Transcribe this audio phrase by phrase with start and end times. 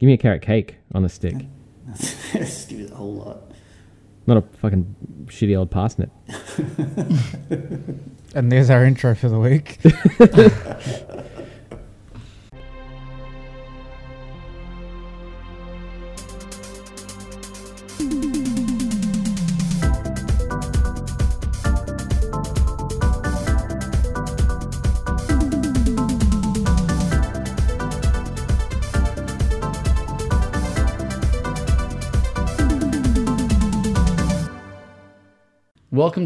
[0.00, 1.36] Give me a carrot cake on a stick,
[2.32, 3.42] Just give you the whole lot.
[4.26, 4.94] not a fucking
[5.26, 6.10] shitty old parsnip.
[8.32, 9.80] And there's our intro for the week.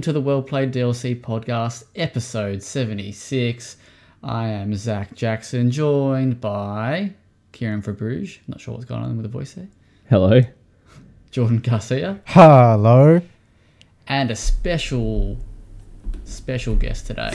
[0.04, 3.78] to the Well Played DLC podcast, episode 76.
[4.22, 7.14] I am Zach Jackson, joined by
[7.52, 8.40] Kieran Verbruge.
[8.46, 9.66] Not sure what's going on with the voice there.
[10.10, 10.42] Hello.
[11.30, 12.20] Jordan Garcia.
[12.26, 13.22] Hello.
[14.06, 15.38] And a special,
[16.24, 17.30] special guest today,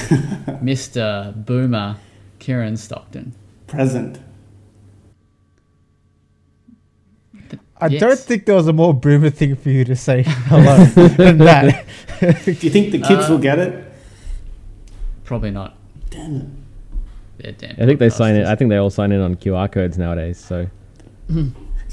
[0.61, 1.33] Mr.
[1.47, 1.97] Boomer
[2.37, 3.33] Kieran Stockton.
[3.65, 4.19] Present.
[7.81, 7.99] I Yes.
[8.01, 11.85] don't think there was a more boomer thing for you to say hello than that.
[12.19, 13.85] Do you think the kids Uh, will get it?
[15.23, 15.77] Probably not.
[16.09, 16.45] Damn it.
[17.37, 18.45] They're damn I think they sign it.
[18.45, 20.37] I think they all sign in on QR codes nowadays.
[20.37, 20.67] So
[21.29, 21.43] Yeah,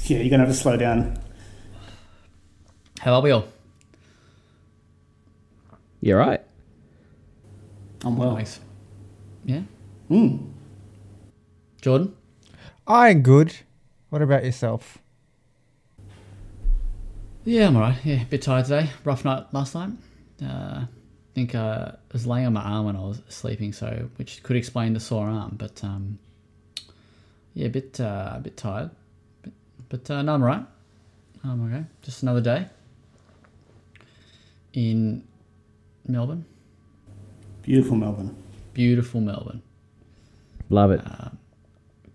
[0.07, 1.17] you're gonna have to slow down.
[2.99, 3.45] How are we all?
[6.01, 6.41] you're right.
[8.05, 8.33] I'm well.
[8.35, 8.59] Nice.
[9.45, 9.61] Yeah?
[10.11, 10.49] Mm.
[11.81, 12.15] Jordan?
[12.85, 13.53] I'm good.
[14.09, 14.99] What about yourself?
[17.47, 17.95] Yeah, I'm alright.
[18.03, 18.89] Yeah, a bit tired today.
[19.05, 19.91] Rough night last night.
[20.43, 20.87] Uh, I
[21.33, 24.57] think uh, I was laying on my arm when I was sleeping, so which could
[24.57, 25.55] explain the sore arm.
[25.57, 26.19] But um,
[27.53, 28.89] yeah, a bit uh, a bit tired.
[29.43, 29.53] But,
[29.87, 30.65] but uh, no, I'm alright.
[31.45, 31.85] I'm okay.
[32.01, 32.65] Just another day
[34.73, 35.25] in
[36.05, 36.43] Melbourne.
[37.61, 38.35] Beautiful Melbourne.
[38.73, 39.61] Beautiful Melbourne.
[40.69, 41.01] Love it.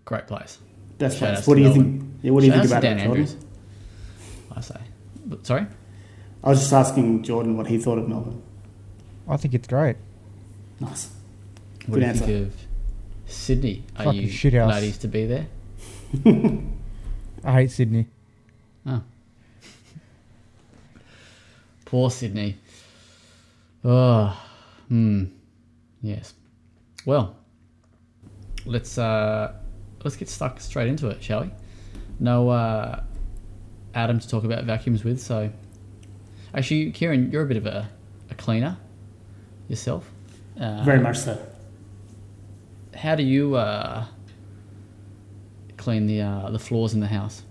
[0.05, 0.59] Great place.
[0.99, 1.47] Best Shout place.
[1.47, 2.03] What to do you think?
[2.21, 3.35] Yeah, what do you think about Dan it, Andrews.
[4.55, 4.79] I say.
[5.25, 5.67] But, sorry.
[6.43, 8.41] I was just asking Jordan what he thought of Melbourne.
[9.27, 9.95] I think it's great.
[10.79, 11.09] Nice.
[11.85, 12.25] What Good do you answer.
[12.25, 12.53] think of
[13.25, 13.83] Sydney?
[13.97, 14.69] Are Fucking you shithouse.
[14.71, 15.47] ladies to be there?
[17.45, 18.07] I hate Sydney.
[18.85, 19.01] Oh.
[21.85, 22.57] Poor Sydney.
[23.85, 24.37] Oh,
[24.87, 25.25] hmm.
[26.01, 26.33] Yes.
[27.05, 27.35] Well,
[28.65, 29.53] let's uh,
[30.03, 31.49] let's get stuck straight into it, shall we?
[32.19, 33.03] No uh,
[33.95, 35.51] Adam to talk about vacuums with, so
[36.53, 37.89] actually, Kieran, you're a bit of a,
[38.29, 38.77] a cleaner
[39.67, 40.09] yourself.
[40.59, 41.37] Uh, Very much so.
[42.95, 44.05] How do you uh,
[45.77, 47.43] clean the uh, the floors in the house?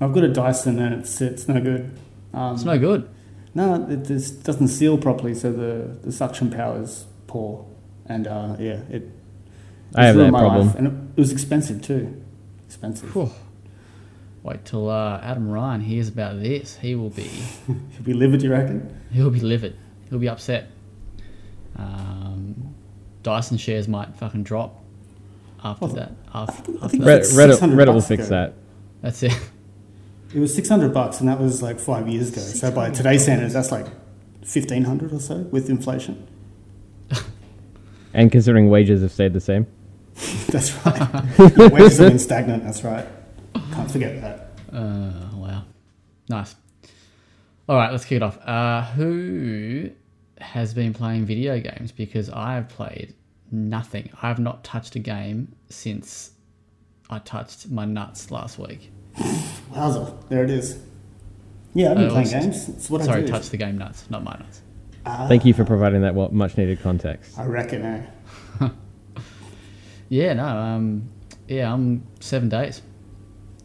[0.00, 1.96] I've got a Dyson and it's it's no good.
[2.34, 3.08] Um, It's no good.
[3.54, 7.64] No, it just doesn't seal properly, so the, the suction power is poor.
[8.04, 9.10] And uh, yeah, it.
[9.94, 10.66] I have it's ruined that my problem.
[10.66, 10.76] life.
[10.76, 12.22] And it, it was expensive too.
[12.66, 13.14] Expensive.
[13.14, 13.30] Whew.
[14.46, 16.76] Wait till uh, Adam Ryan hears about this.
[16.76, 17.22] He will be
[17.66, 18.96] He'll be livid, you reckon?
[19.12, 19.76] he'll be livid.
[20.08, 20.68] He'll be upset.
[21.74, 22.74] Um,
[23.24, 24.82] Dyson shares might fucking drop
[25.64, 26.12] after Well, that.
[26.32, 27.06] After, I after think that.
[27.18, 28.30] that's Reddit, Reddit, 600 Reddit will fix ago.
[28.36, 28.54] that.
[29.02, 29.32] That's it.
[30.34, 32.40] It was six hundred bucks, and that was like five years ago.
[32.40, 33.86] So by today's standards, that's like
[34.44, 36.26] fifteen hundred or so with inflation.
[38.12, 39.66] And considering wages have stayed the same.
[40.48, 41.70] That's right.
[41.72, 42.64] Wages have been stagnant.
[42.64, 43.06] That's right.
[43.72, 44.50] Can't forget that.
[44.72, 45.62] Uh, wow,
[46.28, 46.54] nice.
[47.68, 48.38] All right, let's kick it off.
[48.46, 49.90] Uh, who
[50.40, 51.92] has been playing video games?
[51.92, 53.14] Because I have played
[53.50, 54.10] nothing.
[54.22, 56.32] I have not touched a game since
[57.10, 58.90] I touched my nuts last week.
[59.72, 60.14] Wowza!
[60.28, 60.80] There it is.
[61.74, 62.68] Yeah, I've been Uh, playing games.
[62.68, 63.28] It's what I Sorry, do.
[63.28, 64.62] touch the game nuts, not my nuts.
[65.04, 67.38] Ah, Thank you for providing that well, much needed context.
[67.38, 67.82] I reckon.
[67.82, 68.06] Eh?
[70.08, 71.08] Yeah, no, um,
[71.48, 72.80] yeah, I'm seven days.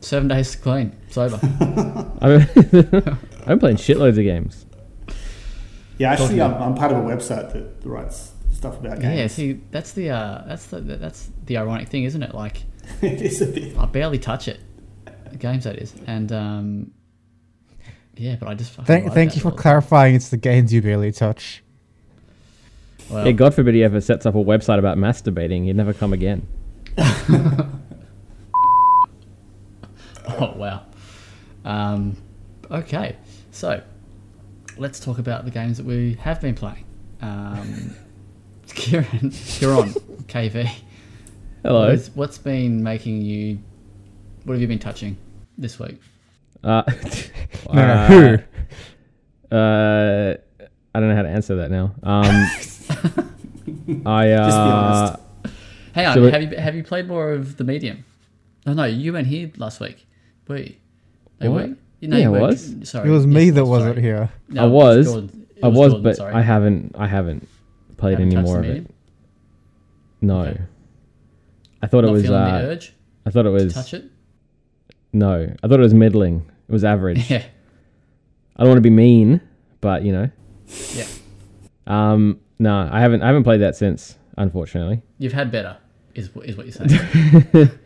[0.01, 1.39] Seven days clean, sober.
[2.21, 2.41] I'm,
[3.45, 4.65] I'm playing shitloads of games.
[5.97, 9.15] Yeah, actually, I'm, I'm part of a website that writes stuff about games.
[9.15, 12.33] yeah, see, that's the uh, that's the that's the ironic thing, isn't it?
[12.33, 12.63] Like,
[13.01, 13.77] it is a bit.
[13.77, 14.59] I barely touch it,
[15.37, 16.91] games that is, and um,
[18.15, 20.81] yeah, but I just fucking Thank, like thank you for clarifying it's the games you
[20.81, 21.63] barely touch.
[23.09, 25.65] Well, Yeah, God forbid he ever sets up a website about masturbating.
[25.65, 26.47] He'd never come again.
[30.51, 30.81] Oh wow.
[31.65, 32.17] Um,
[32.71, 33.15] okay,
[33.51, 33.79] so
[34.75, 36.83] let's talk about the games that we have been playing.
[37.21, 37.95] Um,
[38.67, 39.89] Kieran, you're on
[40.25, 40.67] KV.
[41.61, 41.89] Hello.
[41.89, 43.59] What's, what's been making you?
[44.45, 45.15] What have you been touching
[45.59, 46.01] this week?
[46.63, 46.81] Uh,
[47.71, 48.37] No, no, uh, who?
[49.55, 50.37] Uh,
[50.95, 51.93] I don't know how to answer that now.
[52.01, 52.25] Um,
[54.07, 55.19] I uh, Just be honest.
[55.93, 58.05] Hang on, So have you have you played more of the medium?
[58.65, 60.07] Oh no, you went here last week.
[60.51, 60.75] Were you?
[61.39, 61.51] What?
[61.51, 61.67] were.
[61.99, 62.89] You Yeah, you it weren't- was.
[62.89, 63.69] Sorry, It was yes, me that sorry.
[63.69, 64.29] wasn't here.
[64.49, 65.05] No, I it was.
[65.07, 65.47] Jordan.
[65.63, 66.33] I was, Jordan, but sorry.
[66.33, 66.95] I haven't.
[66.97, 67.47] I haven't
[67.97, 68.91] played Haven't any more the of it.
[70.21, 70.61] No, Okay.
[71.83, 72.29] I thought it was.
[72.29, 72.29] Uh,
[72.61, 72.93] the urge
[73.25, 73.73] I thought it to was.
[73.73, 74.05] touch it.
[75.13, 76.45] No, I thought it was middling.
[76.67, 77.29] It was average.
[77.29, 77.43] Yeah,
[78.55, 79.41] I don't want to be mean,
[79.81, 80.29] but you know.
[80.93, 81.05] yeah.
[81.87, 83.21] Um, no, I haven't.
[83.23, 85.01] I haven't played that since, unfortunately.
[85.19, 85.77] You've had better,
[86.15, 87.69] is is what you're saying.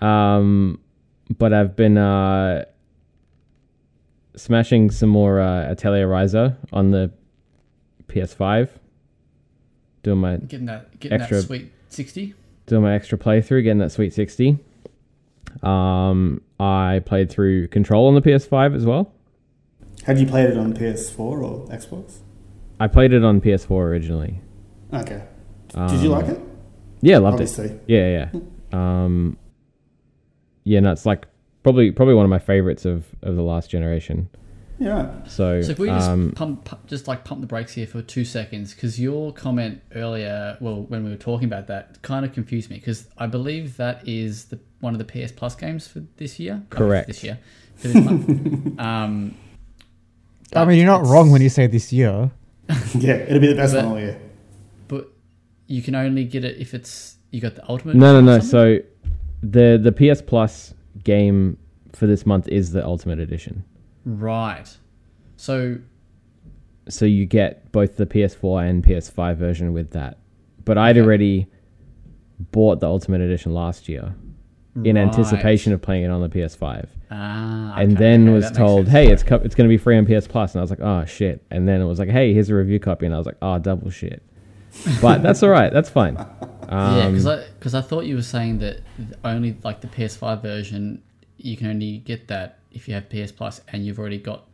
[0.00, 0.80] Um,
[1.38, 2.64] but I've been uh,
[4.36, 7.10] smashing some more uh, Atelier Ryza on the
[8.08, 8.68] PS5.
[10.02, 12.34] Doing my getting that, getting Extra- that sweet sixty.
[12.66, 14.58] doing my extra playthrough, getting that sweet sixty.
[15.62, 19.12] Um, I played through Control on the PS5 as well.
[20.04, 22.18] Had you played it on PS4 or Xbox?
[22.78, 24.40] I played it on PS4 originally.
[24.94, 25.22] Okay.
[25.68, 26.40] Did you Um, like it?
[27.02, 27.48] Yeah, loved it.
[27.50, 27.78] Obviously.
[27.86, 28.40] Yeah, yeah.
[28.72, 29.36] Um,
[30.64, 31.26] yeah, no, it's like
[31.62, 34.28] probably probably one of my favorites of of the last generation.
[34.78, 35.10] Yeah.
[35.24, 38.24] So, So if we just um, pump, just like pump the brakes here for two
[38.24, 42.70] seconds, because your comment earlier, well, when we were talking about that, kind of confused
[42.70, 46.40] me, because I believe that is the one of the PS Plus games for this
[46.40, 46.52] year.
[46.52, 47.08] I mean, for Correct.
[47.08, 47.38] this year,
[47.76, 48.80] for this month.
[48.80, 49.34] um,
[50.56, 52.30] I mean, you're not wrong when you say this year.
[52.94, 54.18] Yeah, it'll be the best But- one all year.
[54.88, 55.08] But
[55.66, 57.96] you can only get it if it's you got the ultimate.
[57.96, 58.38] no, no, no.
[58.40, 58.48] something?
[58.48, 58.99] So,
[59.42, 61.56] the the PS Plus game
[61.92, 63.64] for this month is the Ultimate Edition.
[64.04, 64.76] right.
[65.36, 65.78] So
[66.88, 70.18] So you get both the PS4 and PS5 version with that.
[70.64, 71.04] But I'd Okay.
[71.06, 71.46] already
[72.52, 74.14] bought the Ultimate Edition last year
[74.84, 75.02] in right.
[75.02, 76.86] anticipation of playing it on the PS5.
[77.10, 78.88] Ah, and okay, then okay, was told.
[78.88, 80.80] "Hey, it's co- it's going to be free on PS Plus," and I was like,
[80.80, 83.26] "Oh shit!" And then it was like, "Hey, here's a review copy," and I was
[83.26, 84.22] like, "Oh, double shit."
[85.02, 85.72] But that's all right.
[85.72, 86.16] That's fine.
[86.70, 88.80] Yeah, Um, because I because I thought you were saying that
[89.24, 91.02] only like the PS5 version,
[91.36, 94.44] you can only get that if you have PS Plus and you've already got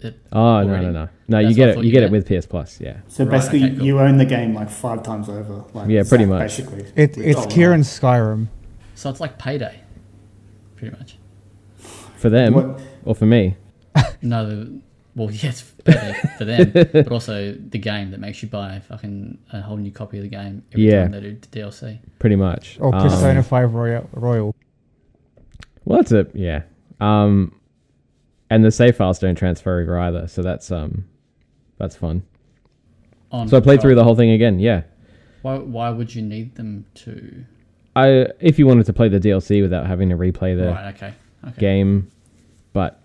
[0.00, 0.18] it.
[0.32, 0.86] oh no already.
[0.86, 1.38] no no no!
[1.38, 1.76] You That's get it.
[1.78, 2.80] You you get it with PS Plus.
[2.80, 2.96] Yeah.
[3.08, 3.86] So Right, basically, okay, cool.
[3.86, 5.64] you own the game like five times over.
[5.72, 6.40] Like Yeah, pretty much.
[6.40, 7.50] Basically, It, it's Dollar.
[7.50, 8.48] Kieran's Skyrim.
[8.96, 9.80] So it's like payday,
[10.76, 11.16] pretty much.
[12.16, 13.56] For them What- or for me?
[14.22, 14.80] No, the,
[15.14, 19.60] well, yes, payday for them, but also the game that makes you buy fucking a
[19.60, 21.02] whole new copy of the game every Yeah.
[21.02, 21.98] time they do DLC.
[22.18, 22.78] Pretty much.
[22.80, 24.08] Or Um, Persona 5 Royal.
[24.12, 24.54] Royal.
[25.84, 26.30] Well, that's it.
[26.34, 26.62] Yeah.
[27.00, 27.54] Um,
[28.50, 31.06] and the save files don't transfer over either, so that's um,
[31.78, 32.22] that's fun.
[33.32, 34.58] On So I played through the whole thing again.
[34.60, 34.82] Yeah.
[35.40, 37.44] Why, why would you need them to?
[37.96, 40.94] I if you wanted to play the DLC without having to replay the right.
[40.94, 41.14] Okay.
[41.48, 41.60] Okay.
[41.60, 42.08] game,
[42.72, 43.01] but Yeah.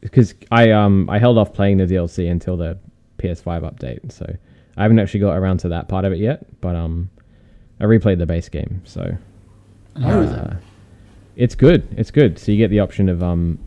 [0.00, 2.78] Because I um I held off playing the DLC until the
[3.18, 4.26] PS5 update, so
[4.76, 6.44] I haven't actually got around to that part of it yet.
[6.60, 7.10] But um,
[7.80, 9.16] I replayed the base game, so
[10.00, 10.38] How is it?
[10.38, 10.54] uh,
[11.36, 11.86] it's good.
[11.96, 12.38] It's good.
[12.38, 13.58] So you get the option of um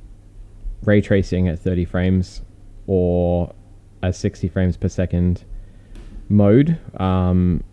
[0.84, 2.42] ray tracing at 30 frames
[2.88, 3.54] or
[4.02, 5.46] a 60 frames per second
[6.28, 6.78] mode.
[7.00, 7.64] Um,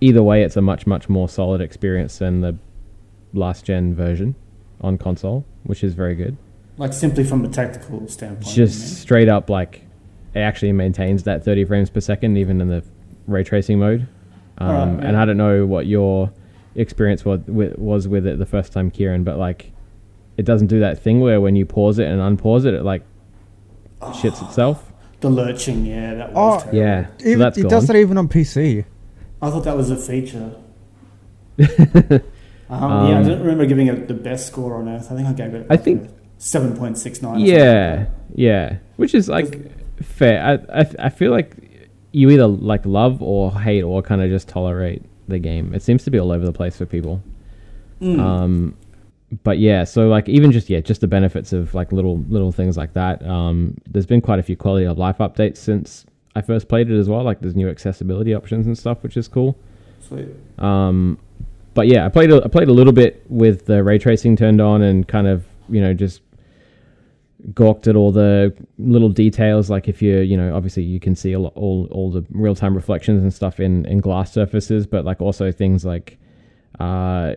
[0.00, 2.56] either way, it's a much much more solid experience than the
[3.32, 4.34] last gen version
[4.82, 6.36] on console, which is very good.
[6.78, 8.54] Like simply from a tactical standpoint.
[8.54, 8.88] just you mean?
[8.96, 9.82] straight up like
[10.34, 12.82] it actually maintains that 30 frames per second even in the
[13.26, 14.06] ray tracing mode
[14.58, 16.32] um, Alright, and i don't know what your
[16.74, 19.72] experience was with, was with it the first time kieran but like
[20.38, 23.02] it doesn't do that thing where when you pause it and unpause it it like
[24.00, 24.88] shits itself
[25.20, 25.86] the lurching.
[25.86, 26.78] Yeah, that was Oh, terrible.
[26.80, 27.70] yeah so It, that's it gone.
[27.70, 28.84] does that even on PC.
[29.40, 30.56] I thought that was a feature.
[31.60, 32.20] um, yeah,
[32.68, 35.12] I Um, don't remember giving it the best score on earth.
[35.12, 35.66] I think I gave it.
[35.70, 36.10] I think-
[36.44, 37.38] seven point six nine.
[37.38, 39.70] yeah yeah which is like
[40.02, 41.54] fair I, I i feel like
[42.10, 46.02] you either like love or hate or kind of just tolerate the game it seems
[46.04, 47.22] to be all over the place for people
[48.00, 48.18] Mm.
[48.18, 48.74] um
[49.44, 52.76] but yeah so like even just yeah just the benefits of like little little things
[52.76, 56.66] like that um there's been quite a few quality of life updates since i first
[56.68, 59.56] played it as well like there's new accessibility options and stuff which is cool
[60.00, 60.26] Sweet.
[60.58, 61.16] um
[61.74, 64.60] but yeah i played a, i played a little bit with the ray tracing turned
[64.60, 66.22] on and kind of you know just
[67.54, 71.32] gawked at all the little details like if you're you know obviously you can see
[71.32, 75.20] a lot, all all the real-time reflections and stuff in in glass surfaces but like
[75.20, 76.18] also things like
[76.78, 77.34] uh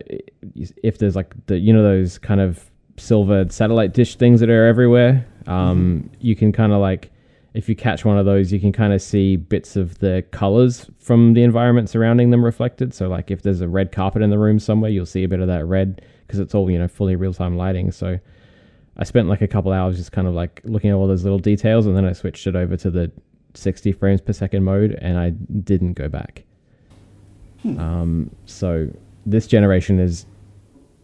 [0.54, 4.66] if there's like the you know those kind of silvered satellite dish things that are
[4.66, 7.10] everywhere um you can kind of like
[7.56, 10.90] if you catch one of those you can kind of see bits of the colors
[10.98, 12.92] from the environment surrounding them reflected.
[12.92, 15.40] So like if there's a red carpet in the room somewhere you'll see a bit
[15.40, 17.92] of that red because it's all you know fully real-time lighting.
[17.92, 18.18] So
[18.98, 21.38] I spent like a couple hours just kind of like looking at all those little
[21.38, 23.12] details, and then I switched it over to the
[23.54, 26.44] 60 frames per second mode, and I didn't go back.
[27.64, 28.88] Um, so
[29.24, 30.26] this generation is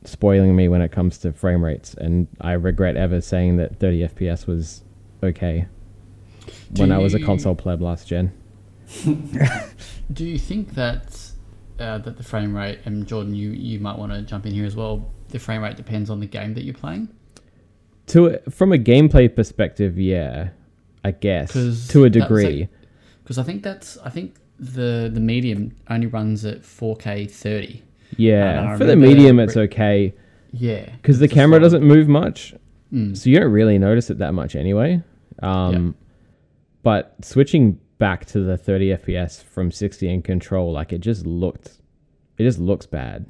[0.05, 4.09] spoiling me when it comes to frame rates, and I regret ever saying that 30
[4.09, 4.85] FPS was
[5.23, 5.67] okay
[6.73, 8.33] Do when I was a console pleb last gen.
[10.13, 11.33] Do you think that
[11.79, 14.65] uh, that the frame rate, and Jordan, you, you might want to jump in here
[14.65, 15.11] as well.
[15.29, 17.09] The frame rate depends on the game that you're playing.
[18.09, 20.51] To from a gameplay perspective, yeah,
[21.05, 21.53] I guess
[21.89, 22.69] to a degree.
[23.23, 27.83] Because I think that's I think the the medium only runs at 4K 30.
[28.17, 30.13] yeah, for the medium, it's okay
[30.53, 32.55] Yeah, because the camera doesn't move much,
[32.93, 33.17] Mm.
[33.17, 35.03] so you don't really notice it that much anyway.
[35.43, 35.95] Um,
[36.83, 41.81] But switching back to the 30 FPS from 60 in control, like it just looked,
[42.37, 43.25] it just looks bad.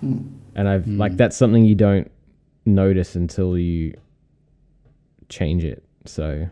[0.00, 0.96] And I've Hmm.
[0.98, 2.10] like that's something you don't
[2.66, 3.94] notice until you
[5.28, 5.82] change it.
[6.04, 6.46] So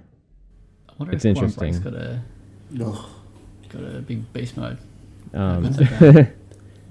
[0.88, 1.92] I wonder It's if Quantum Break's interesting.
[1.92, 2.23] got a
[2.88, 3.04] Ugh.
[3.68, 4.78] got a big beast mode.
[5.35, 5.64] um,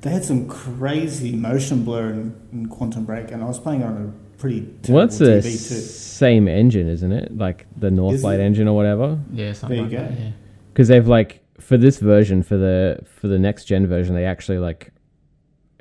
[0.01, 3.85] They had some crazy motion blur in, in Quantum Break, and I was playing it
[3.85, 5.49] on a pretty terrible well, the TV too.
[5.75, 7.37] same engine, isn't it?
[7.37, 8.41] Like the Northlight it?
[8.41, 9.17] engine or whatever.
[9.31, 10.15] yeah, something There you like go.
[10.15, 10.21] that.
[10.21, 10.31] Yeah.
[10.73, 14.57] because they've like for this version for the for the next gen version they actually
[14.57, 14.91] like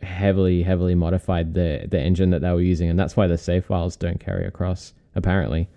[0.02, 3.64] heavily heavily modified the the engine that they were using and that's why the save
[3.64, 5.68] files don't carry across apparently.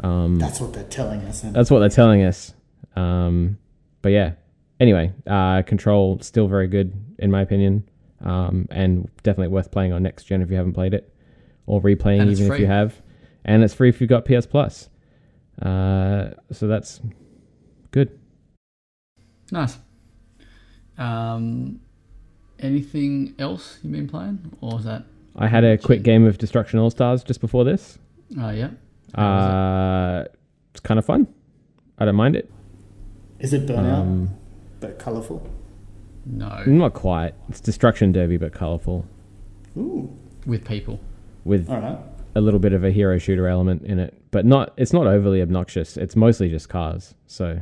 [0.00, 1.42] Um That's what they're telling us.
[1.42, 2.54] That's what they're telling us.
[2.96, 3.58] Um
[4.00, 4.32] but yeah.
[4.80, 7.88] Anyway uh control still very good in my opinion.
[8.24, 11.12] Um and definitely worth playing on next gen if you haven't played it
[11.66, 13.00] or replaying And it's even if you have.
[13.44, 14.88] And it's free if you've got ps plus.
[15.60, 17.00] Uh so that's
[17.90, 18.18] good.
[19.50, 19.78] Nice.
[20.96, 21.80] Um,
[22.62, 25.04] anything else you've been playing, or is that?
[25.36, 27.98] I had a quick game of Destruction All Stars just before this.
[28.40, 28.70] Oh yeah.
[29.14, 30.24] How Uh,
[30.70, 31.26] it's kind of fun.
[31.98, 32.50] I don't mind it.
[33.38, 33.92] is it burnout?
[34.00, 34.30] Um,
[34.80, 35.46] but colourful.
[36.24, 37.34] No, not quite.
[37.48, 39.06] It's Destruction Derby, but colorful,
[39.76, 40.08] Ooh,
[40.46, 41.00] with people.
[41.44, 41.98] with all right.
[42.36, 44.72] a little bit of a hero shooter element in it, but not.
[44.76, 45.96] It's not overly obnoxious.
[45.96, 47.14] It's mostly just cars.
[47.26, 47.58] So,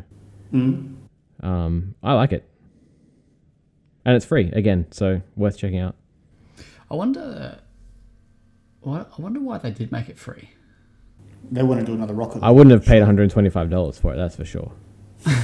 [0.52, 0.96] Mm.
[1.42, 2.44] um, I like it,
[4.10, 5.96] and it's free again, so worth checking out.
[6.90, 7.58] I wonder.
[8.86, 10.50] I wonder why they did make it free.
[11.50, 12.42] They want to do another rocket.
[12.42, 14.16] I wouldn't have paid one hundred and twenty-five dollars for it.
[14.16, 14.72] That's for sure.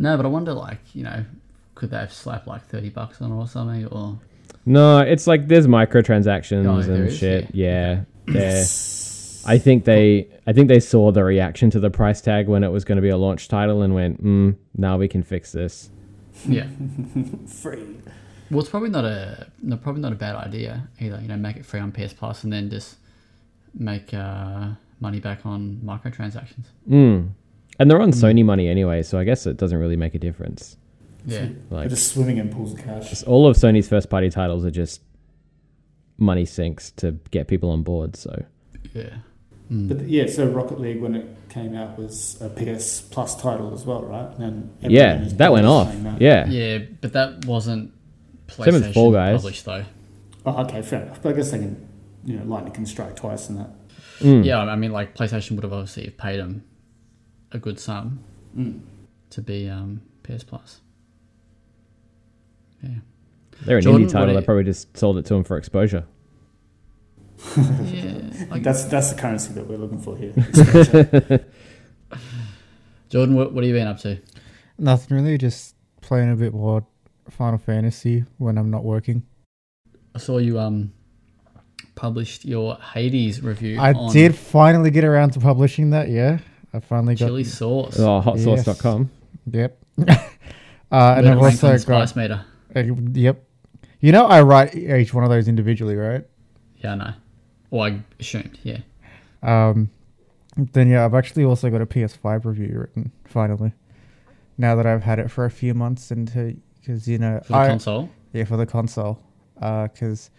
[0.00, 1.24] No, but I wonder, like, you know,
[1.74, 4.18] could they have slapped like thirty bucks on it or something, or
[4.64, 7.52] No, it's like there's microtransactions Oh, there and is, shit.
[7.52, 8.42] Yeah, there.
[8.42, 9.42] Yes.
[9.46, 12.68] I think they I think they saw the reaction to the price tag when it
[12.68, 15.90] was going to be a launch title and went, mm, now we can fix this.
[16.46, 16.66] Yeah.
[17.46, 17.96] free.
[18.50, 21.18] Well, it's probably not a no, probably not a bad idea either.
[21.20, 22.96] You know, make it free on PS Plus and then just
[23.74, 24.68] make uh,
[25.00, 26.64] money back on microtransactions.
[26.88, 27.30] Mm.
[27.78, 30.76] And they're on Sony money anyway, so I guess it doesn't really make a difference.
[31.26, 33.22] Yeah, They're Like just swimming in pools of cash.
[33.24, 35.02] all of Sony's first party titles are just
[36.16, 38.16] money sinks to get people on board.
[38.16, 38.44] So
[38.94, 39.18] yeah.
[39.70, 39.88] Mm.
[39.88, 43.84] But yeah, so Rocket League when it came out was a PS Plus title as
[43.84, 44.30] well, right?
[44.38, 45.92] And yeah, that went off.
[46.02, 46.20] that.
[46.20, 46.46] Yeah.
[46.48, 47.92] Yeah, but that wasn't
[48.48, 49.36] Same with Fall PlayStation Guys.
[49.36, 49.84] published though.
[50.46, 51.20] Oh, okay, fair enough.
[51.22, 51.86] But I guess they can,
[52.24, 53.70] you know, lightning can strike twice and that.
[54.20, 54.44] Mm.
[54.44, 56.64] Yeah, I mean, like PlayStation would have obviously paid them
[57.52, 58.20] a good sum
[58.56, 58.80] Mm.
[59.30, 60.80] to be um, PS Plus.
[62.82, 62.90] Yeah,
[63.64, 64.34] They're an Jordan, indie title.
[64.34, 66.04] They probably just sold it to them for exposure.
[67.56, 68.46] Yeah.
[68.50, 70.32] Like, That's that's the currency that we're looking for here.
[73.08, 74.18] Jordan, what, what have you been up to?
[74.78, 76.86] Nothing really, just playing a bit more
[77.30, 79.22] Final Fantasy when I'm not working.
[80.14, 80.92] I saw you um
[81.94, 83.78] published your Hades review.
[83.80, 86.38] I on did finally get around to publishing that, yeah.
[86.72, 87.26] I finally got.
[87.26, 87.98] chili sauce.
[87.98, 89.10] Oh, hotsauce.com.
[89.50, 89.78] Yep.
[89.98, 90.18] uh, and
[90.90, 91.80] Where I've to rank also on got.
[91.80, 92.44] spice meter.
[92.76, 93.44] uh, yep.
[94.00, 96.24] You know, I write each one of those individually, right?
[96.76, 97.14] Yeah, I know.
[97.70, 98.58] Or I assumed.
[98.62, 98.78] Yeah.
[99.42, 99.90] Um,
[100.56, 103.72] then yeah, I've actually also got a PS5 review written finally.
[104.56, 106.26] Now that I've had it for a few months, and
[106.80, 108.10] because you know, For the I console.
[108.32, 109.20] yeah for the console,
[109.54, 110.30] because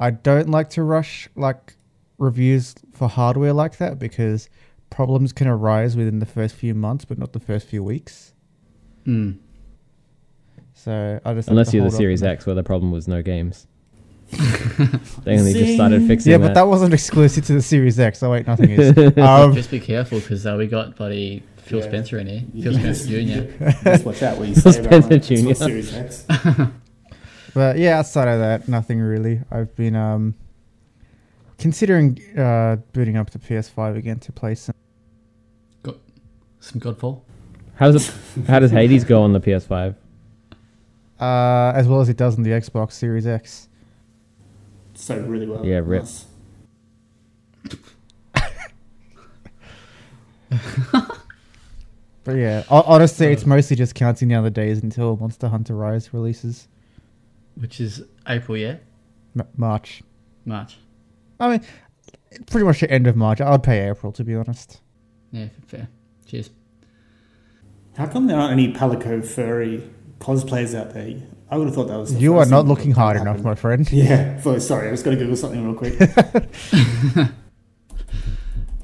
[0.00, 1.76] I don't like to rush like
[2.18, 4.48] reviews for hardware like that because
[4.90, 8.32] problems can arise within the first few months, but not the first few weeks.
[9.06, 9.38] Mm.
[10.74, 13.66] So I just Unless you're the Series X, where the problem was no games.
[14.30, 16.08] They only just started Zing.
[16.08, 18.18] fixing Yeah, but that wasn't exclusive to the Series X.
[18.18, 18.96] So wait, nothing is.
[19.18, 21.86] um, Just be careful because uh, we got buddy Phil Yeah.
[21.86, 22.42] Spencer in here.
[22.62, 23.02] Phil Yes.
[23.04, 23.22] Spencer
[23.82, 23.84] Jr.
[23.84, 25.54] Just watch out what you say about Spencer my Jr..
[25.54, 26.26] Series X.
[27.54, 29.40] But yeah, outside of that, nothing really.
[29.50, 30.34] I've been um
[31.58, 34.74] considering uh booting up the PS5 again to play some.
[36.60, 37.22] Some Godfall.
[37.76, 38.46] How does it?
[38.46, 39.94] How does Hades go on the PS5?
[41.20, 43.68] Uh, as well as it does on the Xbox Series X.
[44.98, 45.64] sold really well.
[45.64, 46.02] Yeah, rip.
[46.02, 46.26] Nice.
[52.24, 56.12] But yeah, ho- honestly, it's mostly just counting down the days until Monster Hunter Rise
[56.12, 56.68] releases
[57.54, 58.76] Which is April, yeah?
[59.38, 60.02] M- March.
[60.44, 60.76] March.
[61.40, 61.60] I mean,
[62.50, 63.40] pretty much the end of March.
[63.40, 64.80] I'd pay April to be honest.
[65.32, 65.88] Yeah, fair.
[66.26, 66.50] Cheers.
[67.96, 69.88] How come there aren't any Palico furry
[70.18, 71.14] cosplayers out there?
[71.50, 72.12] I would have thought that was.
[72.14, 73.36] the You are not thing looking hard happened.
[73.36, 73.90] enough, my friend.
[73.92, 75.98] Yeah, so- sorry, I was going to Google something real quick.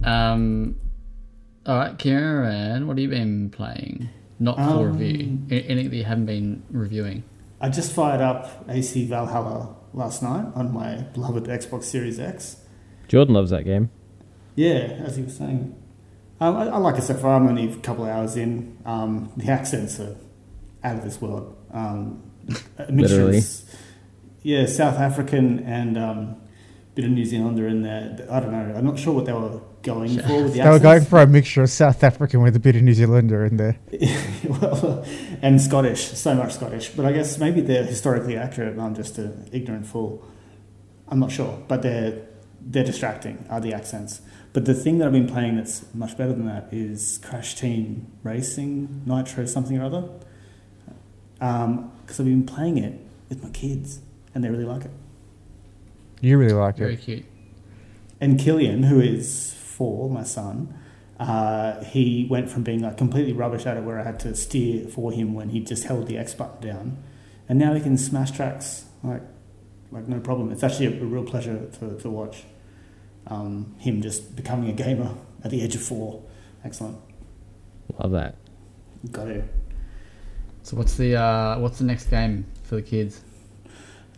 [0.02, 0.76] Um,
[1.66, 4.11] all right, Kieran, what have you been playing?
[4.38, 5.38] Not for Um, review.
[5.50, 7.25] Anything that you haven't been reviewing?
[7.61, 12.56] I just fired up AC Valhalla last night on my beloved Xbox Series X.
[13.09, 13.90] Jordan loves that game.
[14.56, 15.75] Yeah, as he was saying.
[16.40, 17.37] Um, I, I like it so far.
[17.37, 18.76] I'm only a couple of hours in.
[18.85, 20.16] Um, the accents are
[20.83, 21.56] out of this world.
[21.73, 22.33] Um, a mixture of
[22.90, 23.38] Literally.
[23.38, 23.64] s-
[24.42, 26.36] yeah, South African and um,
[26.94, 28.26] bit of New Zealander in there.
[28.30, 28.74] I don't know.
[28.76, 31.26] I'm not sure what they were going for with the They were going for a
[31.26, 33.78] mixture of South African with a bit of New Zealander in there.
[34.48, 35.04] well,
[35.42, 36.90] and Scottish, so much Scottish.
[36.90, 40.26] But I guess maybe they're historically accurate, and I'm just an ignorant fool.
[41.08, 42.26] I'm not sure, but they're
[42.60, 43.44] they're distracting.
[43.50, 44.20] Are the accents?
[44.54, 48.06] But the thing that I've been playing that's much better than that is Crash Team
[48.22, 50.08] Racing Nitro something or other.
[52.00, 54.00] Because I've been playing it with my kids,
[54.34, 54.90] and they really like it.
[56.20, 57.00] You really like Very it.
[57.00, 57.26] Very cute.
[58.20, 60.72] And Killian, who is four, my son,
[61.20, 64.88] uh, he went from being like completely rubbish at it, where I had to steer
[64.88, 66.96] for him when he just held the X button down,
[67.48, 69.22] and now he can smash tracks like
[69.92, 70.50] like no problem.
[70.50, 72.44] It's actually a, a real pleasure to, to watch
[73.26, 76.22] um, him just becoming a gamer at the age of four.
[76.64, 76.96] Excellent,
[77.98, 78.36] Love that.
[79.12, 79.44] got it.
[80.64, 83.21] So what's the uh, what's the next game for the kids?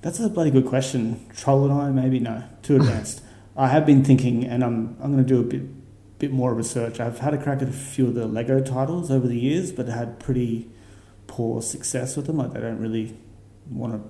[0.01, 1.27] That's a bloody good question.
[1.37, 3.21] Troll and I, maybe no, too advanced.
[3.57, 5.63] I have been thinking, and I'm I'm going to do a bit
[6.19, 7.01] bit more research.
[7.01, 9.89] I've had a crack at a few of the Lego titles over the years, but
[9.89, 10.71] had pretty
[11.27, 12.37] poor success with them.
[12.37, 13.17] Like they don't really
[13.69, 14.09] want to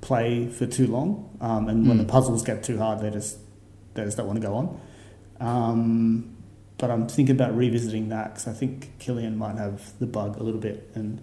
[0.00, 2.04] play for too long, um, and when Hmm.
[2.06, 3.38] the puzzles get too hard, they just
[3.94, 4.80] they just don't want to go on.
[5.40, 6.36] Um,
[6.78, 10.42] but I'm thinking about revisiting that because I think Killian might have the bug a
[10.44, 11.20] little bit, and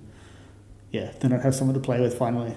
[0.91, 2.56] yeah, then I'd have someone to play with finally.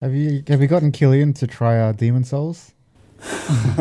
[0.00, 2.72] Have you have you gotten Killian to try uh, Demon's Souls?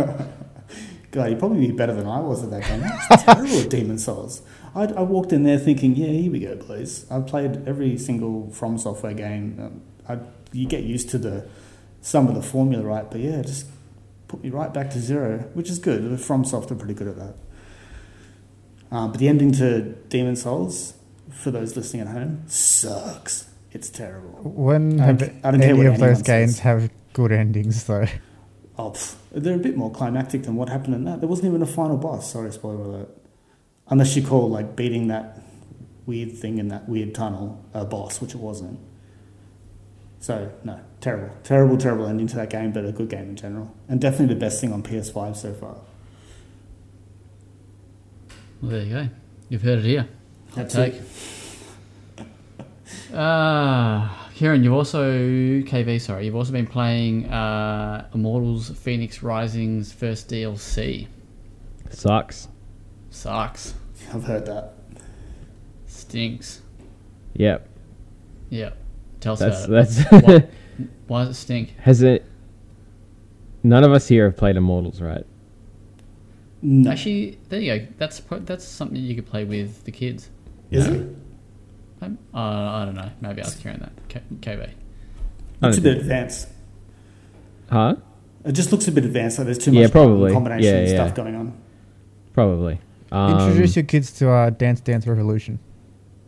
[1.12, 2.81] God, you'd probably be better than I was at that game.
[3.10, 4.41] That's terrible at Demon's Souls.
[4.73, 7.05] I, I walked in there thinking, yeah, here we go, please.
[7.12, 9.57] I've played every single From Software game.
[9.60, 10.19] Um, I,
[10.53, 11.47] you get used to the
[12.01, 13.10] some of the formula, right?
[13.10, 13.67] But yeah, just
[14.27, 16.10] put me right back to zero, which is good.
[16.10, 17.36] The From Soft are pretty good at that.
[18.91, 20.93] Um, but the ending to Demon's Souls,
[21.31, 23.47] for those listening at home, sucks.
[23.71, 24.29] It's terrible.
[24.43, 26.59] When I have don't- I don't care any what of those games says.
[26.59, 28.05] have good endings though?
[28.77, 31.19] Oh, pff, they're a bit more climactic than what happened in that.
[31.21, 32.31] There wasn't even a final boss.
[32.31, 33.09] Sorry, spoiler alert.
[33.87, 35.39] Unless you call like beating that
[36.05, 38.79] weird thing in that weird tunnel a boss, which it wasn't.
[40.19, 43.73] So no, terrible, terrible, terrible ending to that game, but a good game in general,
[43.87, 45.77] and definitely the best thing on PS5 so far.
[48.61, 49.09] Well, there you go.
[49.49, 50.07] You've heard it here.
[50.51, 50.95] Hot That's take.
[50.95, 51.03] it.
[53.15, 55.99] Uh, Kieran, you've also KV.
[56.01, 61.07] Sorry, you've also been playing uh, Immortals: Fenyx Rising's first DLC.
[61.89, 62.47] Sucks.
[63.09, 63.73] Sucks.
[64.13, 64.73] I've heard that.
[65.87, 66.61] Stinks.
[67.33, 67.67] Yep.
[68.49, 68.77] Yep.
[69.19, 69.89] Tell us That's about it.
[70.09, 70.27] that's.
[70.27, 70.47] Why,
[71.07, 71.75] why does it stink?
[71.79, 72.25] Has it?
[73.63, 75.25] None of us here have played Immortals, right?
[76.61, 76.91] No.
[76.91, 77.87] Actually, there you go.
[77.97, 80.29] That's that's something you could play with the kids.
[80.71, 80.93] Is no.
[80.93, 81.07] it?
[82.34, 83.10] Uh, I don't know.
[83.21, 83.91] Maybe I was Kieran that.
[84.10, 84.69] K- KB.
[85.62, 86.47] I Looks a bit advanced.
[87.69, 87.95] Huh?
[88.43, 89.38] It just looks a bit advanced.
[89.38, 90.31] Like there's too Yeah, much probably.
[90.34, 90.88] combination Yeah, yeah.
[91.05, 91.53] stuff going on.
[92.34, 92.79] Probably.
[93.12, 95.60] Um, Introduce your kids to uh, Dance Dance Revolution.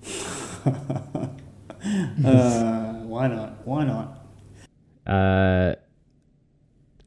[2.25, 3.67] Uh, why not?
[3.67, 4.25] Why not?
[5.05, 5.75] uh,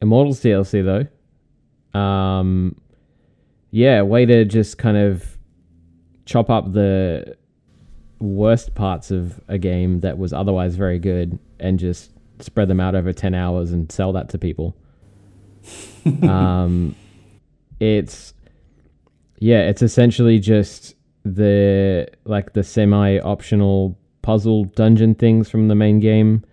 [0.01, 0.83] Immortals DLC
[1.93, 1.99] though.
[1.99, 2.75] Um,
[3.71, 5.36] yeah, way to just kind of
[6.27, 7.35] chop up the
[8.19, 12.93] worst parts of a game that was otherwise very good and just spread them out
[12.93, 14.75] over 10 hours and sell that to people.
[16.23, 16.95] um,
[17.79, 18.33] it's
[19.39, 26.43] yeah, it's essentially just the like the semi-optional puzzle dungeon things from the main game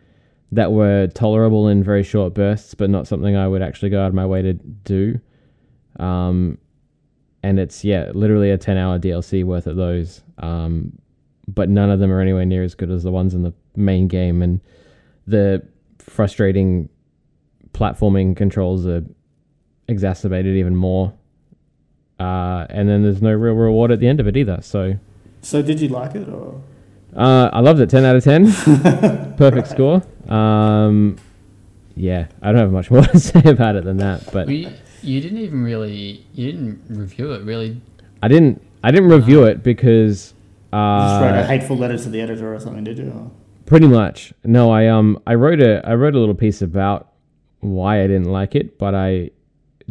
[0.53, 4.09] that were tolerable in very short bursts, but not something I would actually go out
[4.09, 5.19] of my way to do.
[5.99, 6.59] Um,
[7.44, 10.22] and it's yeah, literally a ten-hour DLC worth of those.
[10.38, 10.98] Um,
[11.46, 14.09] but none of them are anywhere near as good as the ones in the main
[14.09, 14.42] game.
[14.42, 14.61] And
[15.26, 15.62] the
[15.98, 16.88] frustrating
[17.72, 19.04] platforming controls are
[19.88, 21.12] exacerbated even more.
[22.18, 24.59] Uh, and then there's no real reward at the end of it either.
[24.62, 24.94] So
[25.42, 26.62] So did you like it or?
[27.14, 27.90] uh, I loved it.
[27.90, 28.50] Ten out of ten.
[29.37, 30.02] Perfect score.
[30.28, 31.16] Um,
[31.94, 34.24] yeah, I don't have much more to say about it than that.
[34.33, 34.70] But Well, you,
[35.05, 37.81] you didn't even really you didn't review it really.
[38.23, 38.62] I didn't.
[38.83, 40.35] I didn't review it because
[40.73, 43.31] You just wrote a uh, hateful letter to the editor or something, did you?
[43.67, 44.33] Pretty much.
[44.45, 47.12] No, I um I wrote a I wrote a little piece about
[47.61, 49.31] why I didn't like it, but I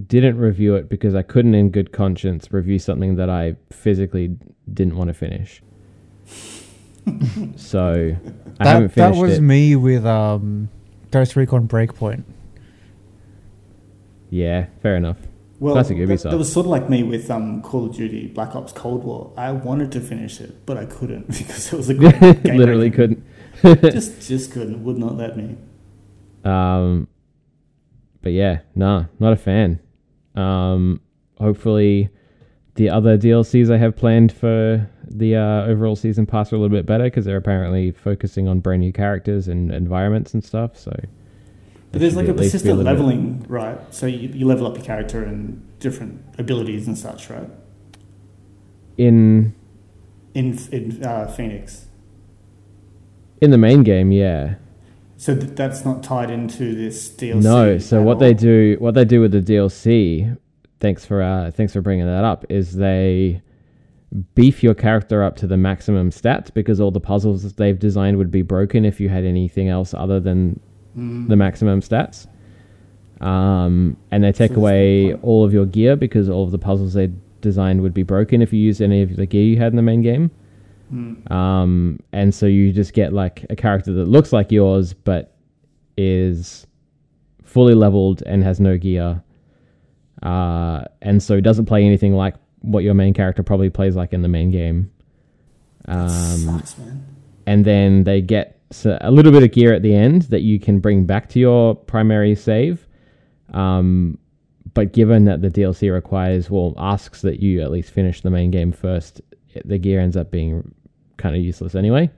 [0.07, 4.35] didn't review it because I couldn't, in good conscience, review something that I physically
[4.73, 5.61] didn't want to finish.
[7.55, 8.15] so
[8.59, 9.41] I haven't That, that was it.
[9.41, 10.69] me with um,
[11.11, 12.23] Ghost Recon Breakpoint.
[14.33, 15.17] Yeah, fair enough.
[15.59, 16.31] Well, Classic Ubisoft.
[16.31, 19.31] that was sort of like me with um, Call of Duty Black Ops Cold War.
[19.37, 22.57] I wanted to finish it, but I couldn't because it was a great game.
[22.57, 23.23] Literally couldn't.
[23.63, 24.83] just just couldn't.
[24.83, 25.55] Would not let me.
[26.43, 27.07] Um,
[28.23, 29.79] but yeah, nah, not a fan.
[30.33, 30.99] Um,
[31.37, 32.09] hopefully,
[32.73, 36.75] the other DLCs I have planned for the uh, overall season pass are a little
[36.75, 40.75] bit better because they're apparently focusing on brand new characters and environments and stuff.
[40.75, 40.91] So,
[41.93, 43.79] But there's like a at least be persistent little bit- leveling, right?
[43.93, 47.49] So you, you level up your character and different abilities and such, right?
[48.97, 49.53] in
[50.33, 51.85] In in uh, Fenyx.
[53.41, 54.11] in the main game.
[54.11, 54.55] Yeah,
[55.17, 57.41] So th- that's not tied into this DLC.
[57.43, 57.77] no.
[57.77, 58.19] So at what all?
[58.19, 60.37] they do, what they do with the DLC,
[60.79, 63.41] thanks for uh, thanks for bringing that up, is they
[64.35, 68.17] beef your character up to the maximum stats because all the puzzles that they've designed
[68.17, 70.59] would be broken if you had anything else other than
[70.97, 71.27] Mm.
[71.27, 72.27] the maximum stats.
[73.21, 76.93] Um, and they take So away all of your gear because all of the puzzles
[76.93, 79.75] they designed would be broken if you used any of the gear you had in
[79.75, 80.29] the main game.
[80.93, 81.31] Mm.
[81.31, 85.33] Um, and so you just get like a character that looks like yours but
[85.97, 86.67] is
[87.43, 89.23] fully leveled and has no gear.
[90.21, 94.21] Uh, and so doesn't play anything like what your main character probably plays like in
[94.21, 94.91] the main game.
[95.85, 97.05] Um, Sucks, man.
[97.45, 100.59] and then they get s- a little bit of gear at the end that you
[100.59, 102.87] can bring back to your primary save.
[103.53, 104.17] Um,
[104.73, 108.49] but given that the DLC requires, well, asks that you at least finish the main
[108.51, 109.21] game first,
[109.65, 110.73] the gear ends up being
[111.17, 112.09] kind of useless anyway.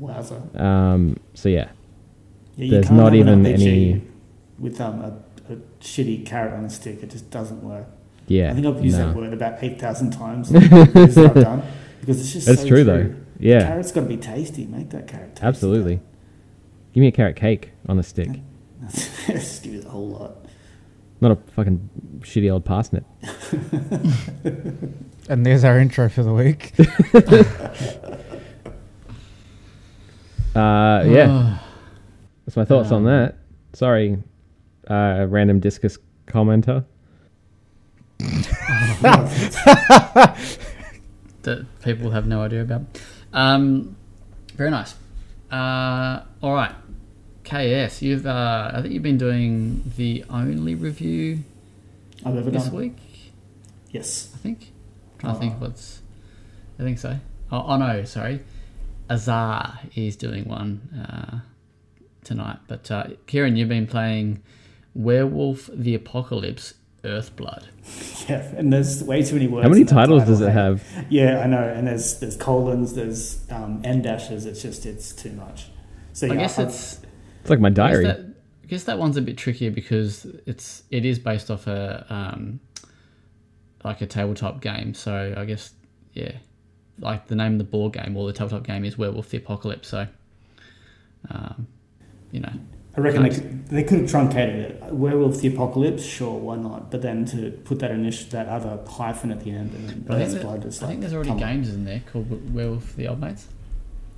[0.00, 0.58] Wowza.
[0.60, 1.68] Um, so yeah,
[2.56, 4.02] Yeah, There's not even any-
[4.58, 7.02] with um, a, a shitty carrot on a stick.
[7.02, 7.86] It just doesn't work.
[8.26, 8.50] yeah.
[8.50, 9.06] I think I've used nah.
[9.08, 10.50] that word about eight thousand times.
[10.50, 11.62] in the videos that I've done
[12.00, 13.14] because it's just That's so true, though.
[13.42, 14.66] Yeah, Carrot's going to be tasty.
[14.66, 15.46] Make that carrot tasty.
[15.46, 16.00] absolutely.
[16.92, 18.28] Give me a carrot cake on a stick,
[19.26, 20.36] just give you the whole lot.
[21.20, 21.88] not a fucking
[22.20, 23.04] shitty old parsnip.
[25.28, 26.72] And there's our intro for the week.
[30.54, 31.58] Uh, yeah.
[32.46, 33.36] That's my thoughts on Um, that.
[33.72, 34.18] Sorry,
[34.88, 36.84] uh, random Disqus commenter.
[41.42, 42.82] that people have no idea about.
[43.32, 43.96] Um,
[44.56, 44.94] very nice.
[45.50, 46.74] Uh, all right,
[47.44, 48.02] KS.
[48.02, 51.40] You've uh, I think you've been doing the only review
[52.24, 52.74] I've ever this done.
[52.74, 52.96] week.
[53.90, 54.30] Yes.
[54.34, 54.72] I think.
[55.18, 55.40] trying to Oh.
[55.40, 56.00] think what's.
[56.78, 57.18] I think so.
[57.50, 58.40] Oh, oh no, sorry.
[59.10, 61.40] Azar is doing one uh,
[62.24, 62.58] tonight.
[62.66, 64.42] But uh, Kieran, you've been playing
[64.94, 67.66] Werewolf the Apocalypse Earthblood.
[68.28, 69.64] Yeah, and there's way too many words.
[69.64, 70.52] How many titles title, does it hey?
[70.52, 70.84] have?
[71.10, 71.60] Yeah, I know.
[71.60, 74.46] And there's there's colons, there's um, end dashes.
[74.46, 75.66] It's just it's too much.
[76.12, 77.00] So yeah, I guess I've- it's.
[77.40, 78.04] It's like my I guess diary.
[78.04, 78.20] that,
[78.62, 82.60] I guess that one's a bit trickier because it's it is based off a um,
[83.82, 84.94] like a tabletop game.
[84.94, 85.72] So I guess
[86.12, 86.36] yeah,
[87.00, 89.88] like the name of the board game or the tabletop game is Werewolf the Apocalypse.
[89.88, 90.06] So
[91.30, 91.66] um,
[92.30, 92.52] you know,
[92.96, 93.36] I reckon Nice.
[93.38, 94.82] they, could, they could have truncated it.
[94.92, 96.90] Werewolf the Apocalypse, sure, why not?
[96.90, 100.18] But then to put that initial, that other hyphen at the end and But I
[100.18, 100.90] think, Earth's that- Blood is I like.
[100.90, 101.42] think there's already come on.
[101.54, 103.46] games in there called Werewolf the Old Mates.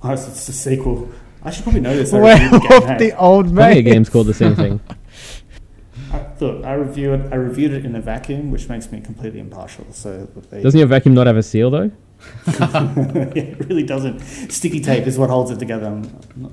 [0.03, 1.09] Oh, it's, it's a sequel.
[1.43, 2.13] I should probably know this.
[2.13, 2.97] I reviewed Werewolf the game, hey.
[3.09, 4.81] the old Plenty of games called the same thing.
[6.11, 7.31] I, look, I reviewed it.
[7.33, 9.85] I reviewed it in a vacuum, which makes me completely impartial.
[9.91, 11.91] So they, Doesn't your vacuum not have a seal though?
[12.59, 12.91] yeah,
[13.35, 14.19] it really doesn't.
[14.19, 15.87] Sticky tape is what holds it together.
[15.87, 16.01] I'm
[16.35, 16.51] not-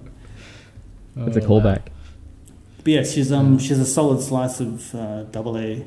[1.29, 1.79] It's a Oh, wow.
[2.83, 2.85] Callback.
[2.85, 5.87] But yeah, she's um she's a solid slice of uh, double A